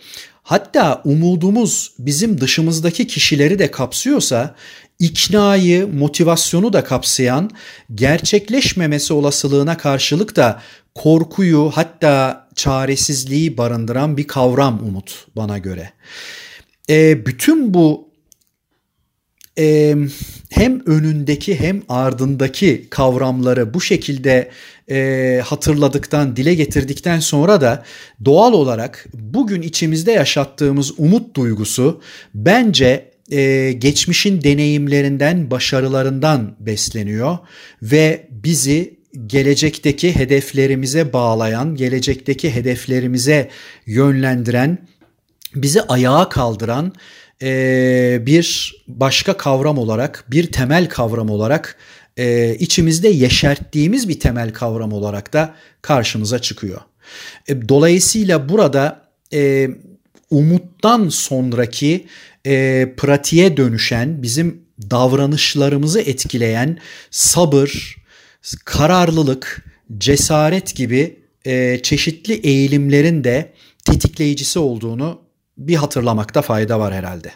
hatta 0.42 1.02
umudumuz 1.05 1.92
bizim 1.98 2.40
dışımızdaki 2.40 3.07
kişileri 3.07 3.59
de 3.59 3.70
kapsıyorsa 3.70 4.55
iknayı, 4.98 5.88
motivasyonu 5.94 6.72
da 6.72 6.85
kapsayan, 6.85 7.50
gerçekleşmemesi 7.94 9.12
olasılığına 9.12 9.76
karşılık 9.76 10.37
da 10.37 10.62
korkuyu 10.94 11.70
hatta 11.74 12.48
çaresizliği 12.55 13.59
barındıran 13.59 14.16
bir 14.16 14.26
kavram 14.26 14.81
umut 14.88 15.26
bana 15.37 15.59
göre. 15.59 15.92
E, 16.90 17.26
bütün 17.26 17.74
bu 17.74 18.11
e, 19.59 19.96
hem 20.52 20.82
önündeki 20.86 21.60
hem 21.60 21.82
ardındaki 21.88 22.86
kavramları 22.90 23.74
bu 23.74 23.80
şekilde 23.80 24.50
e, 24.90 25.40
hatırladıktan, 25.44 26.36
dile 26.36 26.54
getirdikten 26.54 27.20
sonra 27.20 27.60
da 27.60 27.84
doğal 28.24 28.52
olarak 28.52 29.06
bugün 29.14 29.62
içimizde 29.62 30.12
yaşattığımız 30.12 30.92
umut 30.98 31.36
duygusu 31.36 32.00
bence 32.34 33.10
e, 33.30 33.72
geçmişin 33.72 34.42
deneyimlerinden, 34.42 35.50
başarılarından 35.50 36.56
besleniyor 36.60 37.38
ve 37.82 38.26
bizi 38.30 38.94
gelecekteki 39.26 40.16
hedeflerimize 40.16 41.12
bağlayan, 41.12 41.74
gelecekteki 41.74 42.54
hedeflerimize 42.54 43.50
yönlendiren, 43.86 44.78
bizi 45.54 45.82
ayağa 45.82 46.28
kaldıran 46.28 46.92
e, 47.42 48.18
bir 48.26 48.74
başka 48.88 49.37
kavram 49.37 49.78
olarak, 49.78 50.24
bir 50.31 50.52
temel 50.52 50.88
kavram 50.88 51.31
olarak 51.31 51.76
e, 52.16 52.55
içimizde 52.55 53.09
yeşerttiğimiz 53.09 54.09
bir 54.09 54.20
temel 54.20 54.52
kavram 54.52 54.92
olarak 54.92 55.33
da 55.33 55.55
karşımıza 55.83 56.38
çıkıyor. 56.38 56.81
E, 57.48 57.68
dolayısıyla 57.68 58.48
burada 58.48 59.02
e, 59.33 59.70
umuttan 60.31 61.09
sonraki 61.09 62.07
e, 62.46 62.88
pratiğe 62.96 63.57
dönüşen, 63.57 64.22
bizim 64.22 64.62
davranışlarımızı 64.90 66.00
etkileyen 66.00 66.78
sabır, 67.11 67.96
kararlılık, 68.64 69.64
cesaret 69.98 70.76
gibi 70.76 71.16
e, 71.44 71.81
çeşitli 71.83 72.35
eğilimlerin 72.35 73.24
de 73.24 73.52
tetikleyicisi 73.85 74.59
olduğunu 74.59 75.20
bir 75.68 75.75
hatırlamakta 75.75 76.42
fayda 76.42 76.81
var 76.81 76.94
herhalde. 76.94 77.33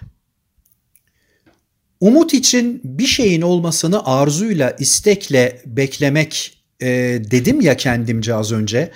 Umut 2.01 2.35
için 2.35 2.81
bir 2.85 3.07
şeyin 3.07 3.43
olmasını 3.43 4.07
arzuyla, 4.07 4.71
istekle 4.71 5.62
beklemek 5.67 6.57
e, 6.83 6.89
dedim 7.31 7.61
ya 7.61 7.77
kendimce 7.77 8.35
az 8.35 8.53
önce. 8.53 8.91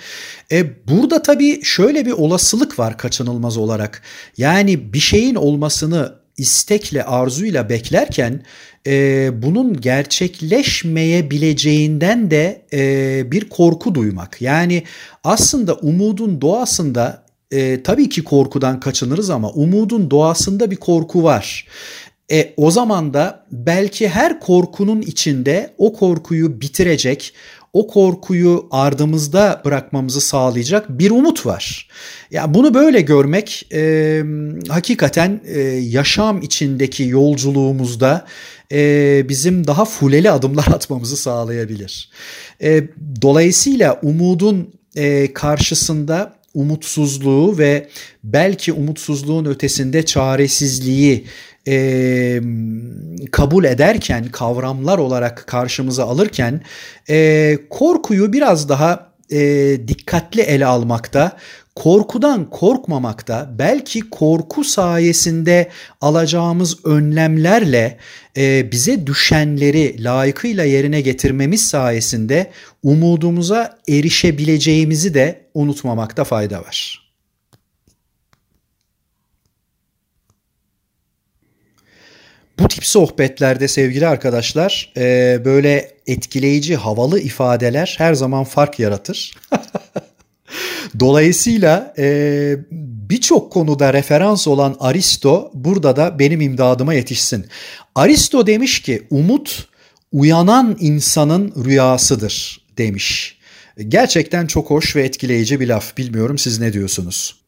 E, 0.51 0.87
burada 0.87 1.21
tabii 1.21 1.59
şöyle 1.63 2.05
bir 2.05 2.11
olasılık 2.11 2.79
var 2.79 2.97
kaçınılmaz 2.97 3.57
olarak. 3.57 4.01
Yani 4.37 4.93
bir 4.93 4.99
şeyin 4.99 5.35
olmasını 5.35 6.21
istekle, 6.37 7.03
arzuyla 7.03 7.69
beklerken 7.69 8.43
e, 8.87 9.29
bunun 9.41 9.81
gerçekleşmeyebileceğinden 9.81 12.31
de 12.31 12.65
e, 12.73 13.31
bir 13.31 13.49
korku 13.49 13.95
duymak. 13.95 14.41
Yani 14.41 14.83
aslında 15.23 15.75
umudun 15.75 16.41
doğasında 16.41 17.20
e, 17.51 17.83
tabii 17.83 18.09
ki 18.09 18.23
korkudan 18.23 18.79
kaçınırız 18.79 19.29
ama 19.29 19.49
umudun 19.49 20.11
doğasında 20.11 20.71
bir 20.71 20.75
korku 20.75 21.23
var. 21.23 21.67
E, 22.31 22.53
o 22.57 22.71
zaman 22.71 23.13
da 23.13 23.45
belki 23.51 24.09
her 24.09 24.39
korkunun 24.39 25.01
içinde 25.01 25.73
o 25.77 25.93
korkuyu 25.93 26.61
bitirecek, 26.61 27.33
o 27.73 27.87
korkuyu 27.87 28.67
ardımızda 28.71 29.61
bırakmamızı 29.65 30.21
sağlayacak 30.21 30.89
bir 30.89 31.11
umut 31.11 31.45
var. 31.45 31.87
Ya 32.31 32.41
yani 32.41 32.53
bunu 32.53 32.73
böyle 32.73 33.01
görmek 33.01 33.67
e, 33.73 34.23
hakikaten 34.67 35.41
e, 35.45 35.59
yaşam 35.69 36.41
içindeki 36.41 37.03
yolculuğumuzda 37.03 38.25
e, 38.71 39.29
bizim 39.29 39.67
daha 39.67 39.85
fuleli 39.85 40.31
adımlar 40.31 40.67
atmamızı 40.73 41.17
sağlayabilir. 41.17 42.09
E, 42.63 42.83
dolayısıyla 43.21 43.99
umudun 44.03 44.73
e, 44.95 45.33
karşısında 45.33 46.40
umutsuzluğu 46.53 47.57
ve 47.57 47.89
belki 48.23 48.73
umutsuzluğun 48.73 49.45
ötesinde 49.45 50.05
çaresizliği 50.05 51.25
e, 51.67 52.41
kabul 53.31 53.63
ederken 53.63 54.25
kavramlar 54.31 54.97
olarak 54.97 55.43
karşımıza 55.47 56.05
alırken 56.05 56.61
e, 57.09 57.57
korkuyu 57.69 58.33
biraz 58.33 58.69
daha 58.69 59.11
e, 59.31 59.39
dikkatli 59.87 60.41
ele 60.41 60.65
almakta 60.65 61.37
korkudan 61.75 62.49
korkmamakta 62.49 63.49
belki 63.59 64.09
korku 64.09 64.63
sayesinde 64.63 65.69
alacağımız 66.01 66.85
önlemlerle 66.85 67.97
e, 68.37 68.71
bize 68.71 69.07
düşenleri 69.07 70.03
layıkıyla 70.03 70.63
yerine 70.63 71.01
getirmemiz 71.01 71.67
sayesinde 71.67 72.51
umudumuza 72.83 73.79
erişebileceğimizi 73.89 75.13
de 75.13 75.45
unutmamakta 75.53 76.23
fayda 76.23 76.61
var. 76.61 77.01
Bu 82.59 82.67
tip 82.67 82.85
sohbetlerde 82.85 83.67
sevgili 83.67 84.07
arkadaşlar 84.07 84.93
e, 84.97 85.39
böyle 85.45 85.91
etkileyici 86.07 86.75
havalı 86.75 87.19
ifadeler 87.19 87.95
her 87.97 88.13
zaman 88.13 88.43
fark 88.43 88.79
yaratır. 88.79 89.35
Dolayısıyla 90.99 91.93
e, 91.97 92.55
birçok 93.09 93.51
konuda 93.51 93.93
referans 93.93 94.47
olan 94.47 94.75
Aristo 94.79 95.51
burada 95.53 95.95
da 95.95 96.19
benim 96.19 96.41
imdadıma 96.41 96.93
yetişsin. 96.93 97.45
Aristo 97.95 98.47
demiş 98.47 98.81
ki 98.81 99.07
umut 99.09 99.67
uyanan 100.11 100.77
insanın 100.79 101.53
rüyasıdır 101.65 102.65
demiş. 102.77 103.37
Gerçekten 103.87 104.47
çok 104.47 104.69
hoş 104.69 104.95
ve 104.95 105.03
etkileyici 105.03 105.59
bir 105.59 105.67
laf. 105.67 105.97
Bilmiyorum 105.97 106.37
siz 106.37 106.59
ne 106.59 106.73
diyorsunuz? 106.73 107.41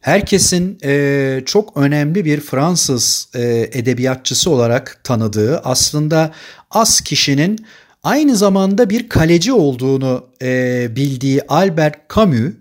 Herkesin 0.00 0.78
e, 0.84 1.42
çok 1.46 1.76
önemli 1.76 2.24
bir 2.24 2.40
Fransız 2.40 3.28
e, 3.34 3.70
edebiyatçısı 3.72 4.50
olarak 4.50 5.00
tanıdığı 5.04 5.58
aslında 5.58 6.32
az 6.70 7.00
kişinin 7.00 7.66
aynı 8.02 8.36
zamanda 8.36 8.90
bir 8.90 9.08
kaleci 9.08 9.52
olduğunu 9.52 10.26
e, 10.42 10.88
bildiği 10.96 11.42
Albert 11.48 12.14
Camus 12.14 12.52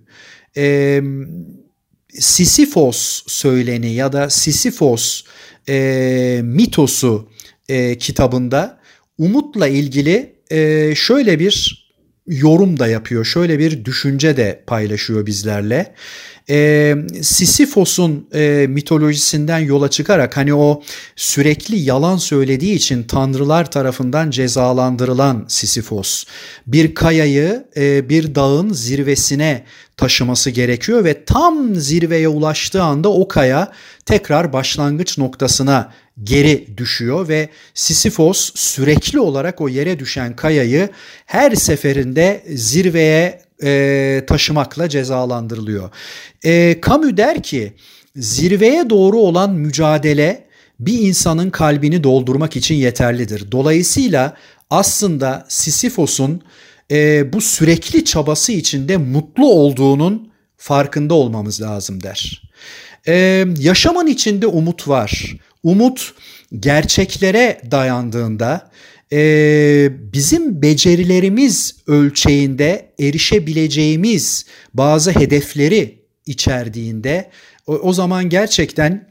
e, 0.58 1.02
Sisyphos 2.20 3.24
söyleni 3.28 3.94
ya 3.94 4.14
da 4.14 4.30
Sisyphos 4.30 5.24
e, 5.70 6.42
mitosu 6.44 7.30
e, 7.70 7.98
kitabında 7.98 8.80
umutla 9.18 9.68
ilgili 9.68 10.36
e, 10.52 10.96
şöyle 10.96 11.40
bir 11.40 11.81
yorum 12.28 12.80
da 12.80 12.88
yapıyor. 12.88 13.26
Şöyle 13.26 13.60
bir 13.60 13.86
düşünce 13.86 14.38
de 14.38 14.64
paylaşıyor 14.68 15.26
bizlerle 15.26 15.96
e, 16.50 16.96
Sisyphos'un 17.22 18.28
e, 18.34 18.66
mitolojisinden 18.70 19.60
yola 19.60 19.90
çıkarak 19.90 20.38
hani 20.38 20.54
o 20.54 20.84
sürekli 21.16 21.80
yalan 21.80 22.18
söylediği 22.18 22.76
için 22.76 23.04
tanrılar 23.04 23.72
tarafından 23.72 24.30
cezalandırılan 24.30 25.46
Sisyphos 25.48 26.24
bir 26.68 26.96
kayayı 26.96 27.68
e, 27.78 28.10
bir 28.10 28.36
dağın 28.36 28.74
zirvesine 28.74 29.66
taşıması 29.98 30.50
gerekiyor 30.50 31.04
ve 31.04 31.26
tam 31.26 31.76
zirveye 31.76 32.28
ulaştığı 32.28 32.84
anda 32.84 33.10
o 33.10 33.28
kaya 33.28 33.72
tekrar 34.06 34.54
başlangıç 34.54 35.18
noktasına 35.18 35.94
geri 36.24 36.78
düşüyor 36.78 37.28
ve 37.28 37.50
Sisyphos 37.74 38.52
sürekli 38.56 39.20
olarak 39.20 39.62
o 39.62 39.70
yere 39.70 40.00
düşen 40.00 40.36
kayayı 40.36 40.90
her 41.26 41.56
seferinde 41.56 42.44
zirveye 42.48 43.42
e, 43.64 44.24
taşımakla 44.28 44.90
cezalandırılıyor. 44.90 45.90
E, 46.46 46.80
Camus 46.88 47.18
der 47.18 47.44
ki 47.44 47.74
zirveye 48.16 48.90
doğru 48.90 49.18
olan 49.18 49.54
mücadele 49.54 50.48
bir 50.80 51.00
insanın 51.00 51.50
kalbini 51.50 52.04
doldurmak 52.04 52.56
için 52.56 52.76
yeterlidir. 52.76 53.52
Dolayısıyla 53.52 54.38
aslında 54.70 55.46
Sisyphos'un 55.50 56.42
e, 56.92 57.34
bu 57.34 57.42
sürekli 57.42 58.06
çabası 58.06 58.52
içinde 58.52 58.98
mutlu 58.98 59.52
olduğunun 59.52 60.32
farkında 60.58 61.14
olmamız 61.14 61.62
lazım 61.62 62.04
der. 62.04 62.42
E, 63.08 63.46
yaşamın 63.60 64.08
içinde 64.08 64.48
umut 64.48 64.88
var. 64.88 65.36
Umut 65.64 66.14
gerçeklere 66.60 67.62
dayandığında 67.72 68.72
e, 69.14 69.90
bizim 70.14 70.62
becerilerimiz 70.62 71.76
ölçeğinde 71.88 72.94
erişebileceğimiz 73.00 74.46
bazı 74.74 75.12
hedefleri 75.12 76.02
içerdiğinde 76.26 77.30
o, 77.68 77.74
o 77.74 77.94
zaman 77.94 78.30
gerçekten 78.30 79.08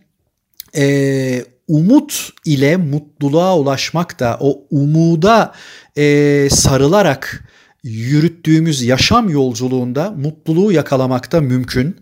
e, 0.77 1.45
umut 1.69 2.31
ile 2.45 2.77
mutluluğa 2.77 3.59
ulaşmak 3.59 4.21
da 4.21 4.37
o 4.41 4.63
umuda 4.71 5.55
e, 5.97 6.49
sarılarak 6.51 7.45
yürüttüğümüz 7.83 8.83
yaşam 8.83 9.29
yolculuğunda 9.29 10.11
mutluluğu 10.11 10.73
yakalamak 10.73 11.33
da 11.33 11.41
mümkün. 11.41 11.97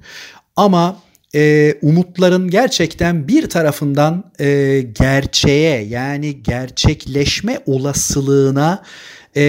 Ama 0.57 0.97
e, 1.35 1.75
umutların 1.83 2.51
gerçekten 2.51 3.29
bir 3.29 3.49
tarafından 3.49 4.33
e, 4.41 4.81
gerçeğe 4.81 5.85
yani 5.85 6.43
gerçekleşme 6.43 7.59
olasılığına 7.67 8.83
e, 9.37 9.43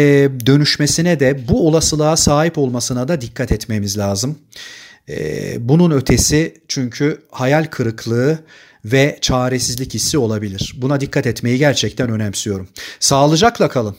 dönüşmesine 0.45 1.19
de 1.19 1.47
bu 1.47 1.67
olasılığa 1.67 2.17
sahip 2.17 2.57
olmasına 2.57 3.07
da 3.07 3.21
dikkat 3.21 3.51
etmemiz 3.51 3.97
lazım. 3.97 4.39
E, 5.09 5.55
bunun 5.69 5.91
ötesi 5.91 6.53
çünkü 6.67 7.21
hayal 7.31 7.65
kırıklığı 7.65 8.39
ve 8.85 9.17
çaresizlik 9.21 9.93
hissi 9.93 10.17
olabilir. 10.17 10.75
Buna 10.77 11.01
dikkat 11.01 11.27
etmeyi 11.27 11.57
gerçekten 11.57 12.09
önemsiyorum. 12.09 12.67
Sağlıcakla 12.99 13.69
kalın. 13.69 13.95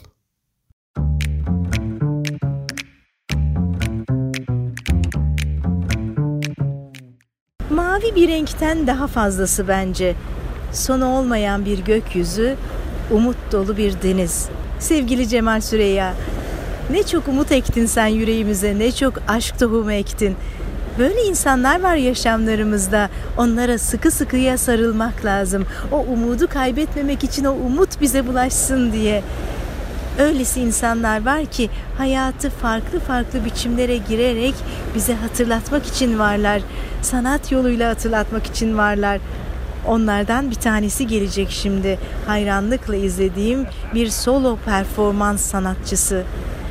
Mavi 7.71 8.15
bir 8.15 8.29
renkten 8.29 8.87
daha 8.87 9.07
fazlası 9.07 9.69
bence. 9.69 10.15
Sonu 10.73 11.07
olmayan 11.07 11.65
bir 11.65 11.79
gökyüzü, 11.79 12.57
umut 13.11 13.37
dolu 13.53 13.77
bir 13.77 14.03
deniz. 14.03 14.49
Sevgili 14.79 15.29
Cemal 15.29 15.61
Süreyya, 15.61 16.15
ne 16.91 17.03
çok 17.03 17.29
umut 17.29 17.53
ektin 17.53 17.87
sen 17.87 18.07
yüreğimize, 18.07 18.79
ne 18.79 18.93
çok 18.93 19.15
aşk 19.29 19.59
tohumu 19.59 19.93
ektin. 19.93 20.37
Böyle 20.99 21.23
insanlar 21.23 21.83
var 21.83 21.95
yaşamlarımızda. 21.95 23.09
Onlara 23.39 23.79
sıkı 23.79 24.11
sıkıya 24.11 24.59
sarılmak 24.59 25.25
lazım. 25.25 25.67
O 25.93 25.99
umudu 25.99 26.47
kaybetmemek 26.49 27.25
için 27.25 27.45
o 27.45 27.53
umut 27.53 28.01
bize 28.01 28.27
bulaşsın 28.27 28.93
diye. 28.93 29.23
Öylesi 30.21 30.61
insanlar 30.61 31.25
var 31.25 31.47
ki 31.47 31.71
hayatı 31.99 32.51
farklı 32.51 33.01
farklı 33.01 33.45
biçimlere 33.45 33.97
girerek 33.97 34.55
bize 34.95 35.15
hatırlatmak 35.15 35.87
için 35.87 36.19
varlar. 36.19 36.63
Sanat 37.03 37.53
yoluyla 37.53 37.91
hatırlatmak 37.91 38.47
için 38.47 38.79
varlar. 38.79 39.21
Onlardan 39.87 40.51
bir 40.51 40.55
tanesi 40.55 41.07
gelecek 41.07 41.51
şimdi. 41.51 41.99
Hayranlıkla 42.27 42.97
izlediğim 42.97 43.67
bir 43.95 44.09
solo 44.09 44.59
performans 44.65 45.41
sanatçısı. 45.41 46.25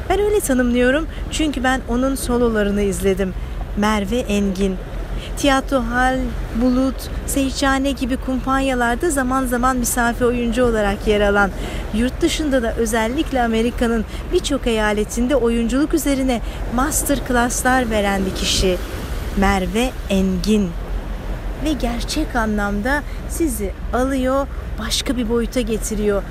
Ben 0.09 0.19
öyle 0.19 0.39
tanımlıyorum 0.39 1.07
çünkü 1.31 1.63
ben 1.63 1.81
onun 1.89 2.15
sololarını 2.15 2.81
izledim. 2.81 3.33
Merve 3.77 4.19
Engin. 4.19 4.75
Tiyatro 5.39 5.79
Hal, 5.79 6.19
Bulut, 6.61 6.95
Seyçhane 7.27 7.91
gibi 7.91 8.17
kumpanyalarda 8.17 9.09
zaman 9.09 9.45
zaman 9.45 9.77
misafir 9.77 10.25
oyuncu 10.25 10.65
olarak 10.65 11.07
yer 11.07 11.21
alan, 11.21 11.51
yurt 11.93 12.21
dışında 12.21 12.63
da 12.63 12.73
özellikle 12.75 13.43
Amerika'nın 13.43 14.05
birçok 14.33 14.67
eyaletinde 14.67 15.35
oyunculuk 15.35 15.93
üzerine 15.93 16.41
master 16.75 17.19
class'lar 17.27 17.89
veren 17.89 18.25
bir 18.25 18.35
kişi. 18.35 18.77
Merve 19.37 19.89
Engin 20.09 20.69
ve 21.65 21.73
gerçek 21.73 22.35
anlamda 22.35 23.03
sizi 23.29 23.71
alıyor, 23.93 24.47
başka 24.79 25.17
bir 25.17 25.29
boyuta 25.29 25.61
getiriyor. 25.61 26.23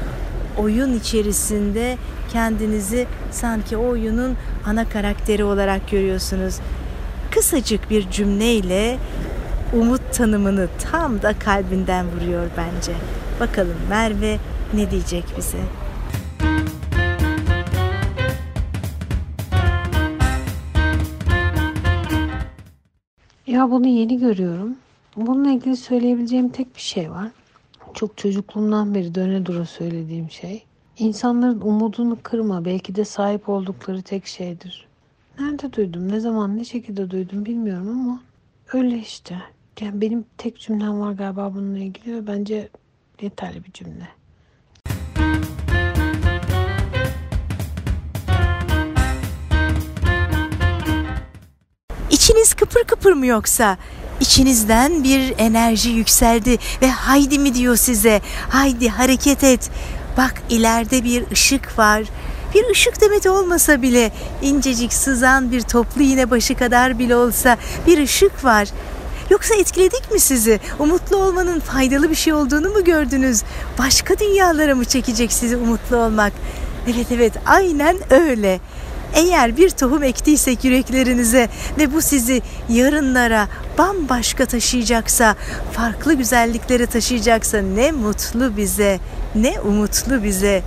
Oyun 0.58 0.98
içerisinde 0.98 1.96
kendinizi 2.32 3.06
sanki 3.30 3.76
o 3.76 3.88
oyunun 3.88 4.36
ana 4.66 4.88
karakteri 4.88 5.44
olarak 5.44 5.90
görüyorsunuz 5.90 6.54
kısacık 7.30 7.90
bir 7.90 8.10
cümleyle 8.10 8.98
umut 9.72 10.12
tanımını 10.12 10.68
tam 10.78 11.22
da 11.22 11.38
kalbinden 11.38 12.06
vuruyor 12.06 12.46
bence. 12.56 12.92
Bakalım 13.40 13.76
Merve 13.88 14.38
ne 14.74 14.90
diyecek 14.90 15.24
bize? 15.36 15.58
Ya 23.46 23.70
bunu 23.70 23.86
yeni 23.86 24.18
görüyorum. 24.18 24.76
Bununla 25.16 25.50
ilgili 25.50 25.76
söyleyebileceğim 25.76 26.48
tek 26.48 26.76
bir 26.76 26.80
şey 26.80 27.10
var. 27.10 27.28
Çok 27.94 28.16
çocukluğumdan 28.16 28.94
beri 28.94 29.14
döne 29.14 29.46
dura 29.46 29.64
söylediğim 29.64 30.30
şey. 30.30 30.64
İnsanların 30.98 31.60
umudunu 31.60 32.18
kırma 32.22 32.64
belki 32.64 32.94
de 32.94 33.04
sahip 33.04 33.48
oldukları 33.48 34.02
tek 34.02 34.26
şeydir. 34.26 34.87
Nerede 35.38 35.72
duydum, 35.72 36.12
ne 36.12 36.20
zaman, 36.20 36.58
ne 36.58 36.64
şekilde 36.64 37.10
duydum 37.10 37.44
bilmiyorum 37.44 37.88
ama 37.88 38.20
öyle 38.72 38.98
işte. 38.98 39.38
Yani 39.80 40.00
benim 40.00 40.24
tek 40.38 40.60
cümlem 40.60 41.00
var 41.00 41.12
galiba 41.12 41.54
bununla 41.54 41.78
ilgili 41.78 42.14
ve 42.14 42.26
bence 42.26 42.68
yeterli 43.20 43.64
bir 43.64 43.72
cümle. 43.72 44.08
İçiniz 52.10 52.54
kıpır 52.54 52.84
kıpır 52.84 53.12
mı 53.12 53.26
yoksa? 53.26 53.78
İçinizden 54.20 55.04
bir 55.04 55.34
enerji 55.38 55.90
yükseldi 55.90 56.58
ve 56.82 56.90
haydi 56.90 57.38
mi 57.38 57.54
diyor 57.54 57.76
size. 57.76 58.20
Haydi 58.48 58.88
hareket 58.88 59.44
et. 59.44 59.70
Bak 60.16 60.42
ileride 60.50 61.04
bir 61.04 61.30
ışık 61.30 61.78
var. 61.78 62.02
Bir 62.54 62.70
ışık 62.70 63.00
demet 63.00 63.26
olmasa 63.26 63.82
bile 63.82 64.12
incecik 64.42 64.92
sızan 64.92 65.52
bir 65.52 65.60
toplu 65.60 66.02
iğne 66.02 66.30
başı 66.30 66.54
kadar 66.54 66.98
bile 66.98 67.16
olsa 67.16 67.56
bir 67.86 67.98
ışık 67.98 68.44
var. 68.44 68.68
Yoksa 69.30 69.54
etkiledik 69.54 70.12
mi 70.12 70.20
sizi? 70.20 70.60
Umutlu 70.78 71.16
olmanın 71.16 71.60
faydalı 71.60 72.10
bir 72.10 72.14
şey 72.14 72.32
olduğunu 72.32 72.68
mu 72.70 72.84
gördünüz? 72.84 73.42
Başka 73.78 74.18
dünyalara 74.18 74.74
mı 74.74 74.84
çekecek 74.84 75.32
sizi 75.32 75.56
umutlu 75.56 75.96
olmak? 75.96 76.32
Evet 76.86 77.06
evet 77.12 77.32
aynen 77.46 77.96
öyle. 78.10 78.60
Eğer 79.14 79.56
bir 79.56 79.70
tohum 79.70 80.02
ektiysek 80.02 80.64
yüreklerinize 80.64 81.48
ve 81.78 81.92
bu 81.94 82.02
sizi 82.02 82.42
yarınlara 82.68 83.48
bambaşka 83.78 84.46
taşıyacaksa, 84.46 85.36
farklı 85.72 86.14
güzelliklere 86.14 86.86
taşıyacaksa 86.86 87.58
ne 87.58 87.92
mutlu 87.92 88.56
bize, 88.56 88.98
ne 89.34 89.60
umutlu 89.60 90.22
bize. 90.24 90.62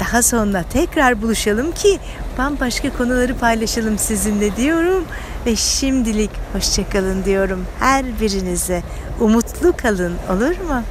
Daha 0.00 0.22
sonra 0.22 0.64
tekrar 0.72 1.22
buluşalım 1.22 1.72
ki 1.72 1.98
bambaşka 2.38 2.96
konuları 2.96 3.38
paylaşalım 3.38 3.98
sizinle 3.98 4.56
diyorum 4.56 5.04
ve 5.46 5.56
şimdilik 5.56 6.30
hoşçakalın 6.52 7.24
diyorum 7.24 7.66
her 7.78 8.20
birinize. 8.20 8.82
Umutlu 9.20 9.76
kalın 9.76 10.14
olur 10.30 10.58
mu? 10.68 10.82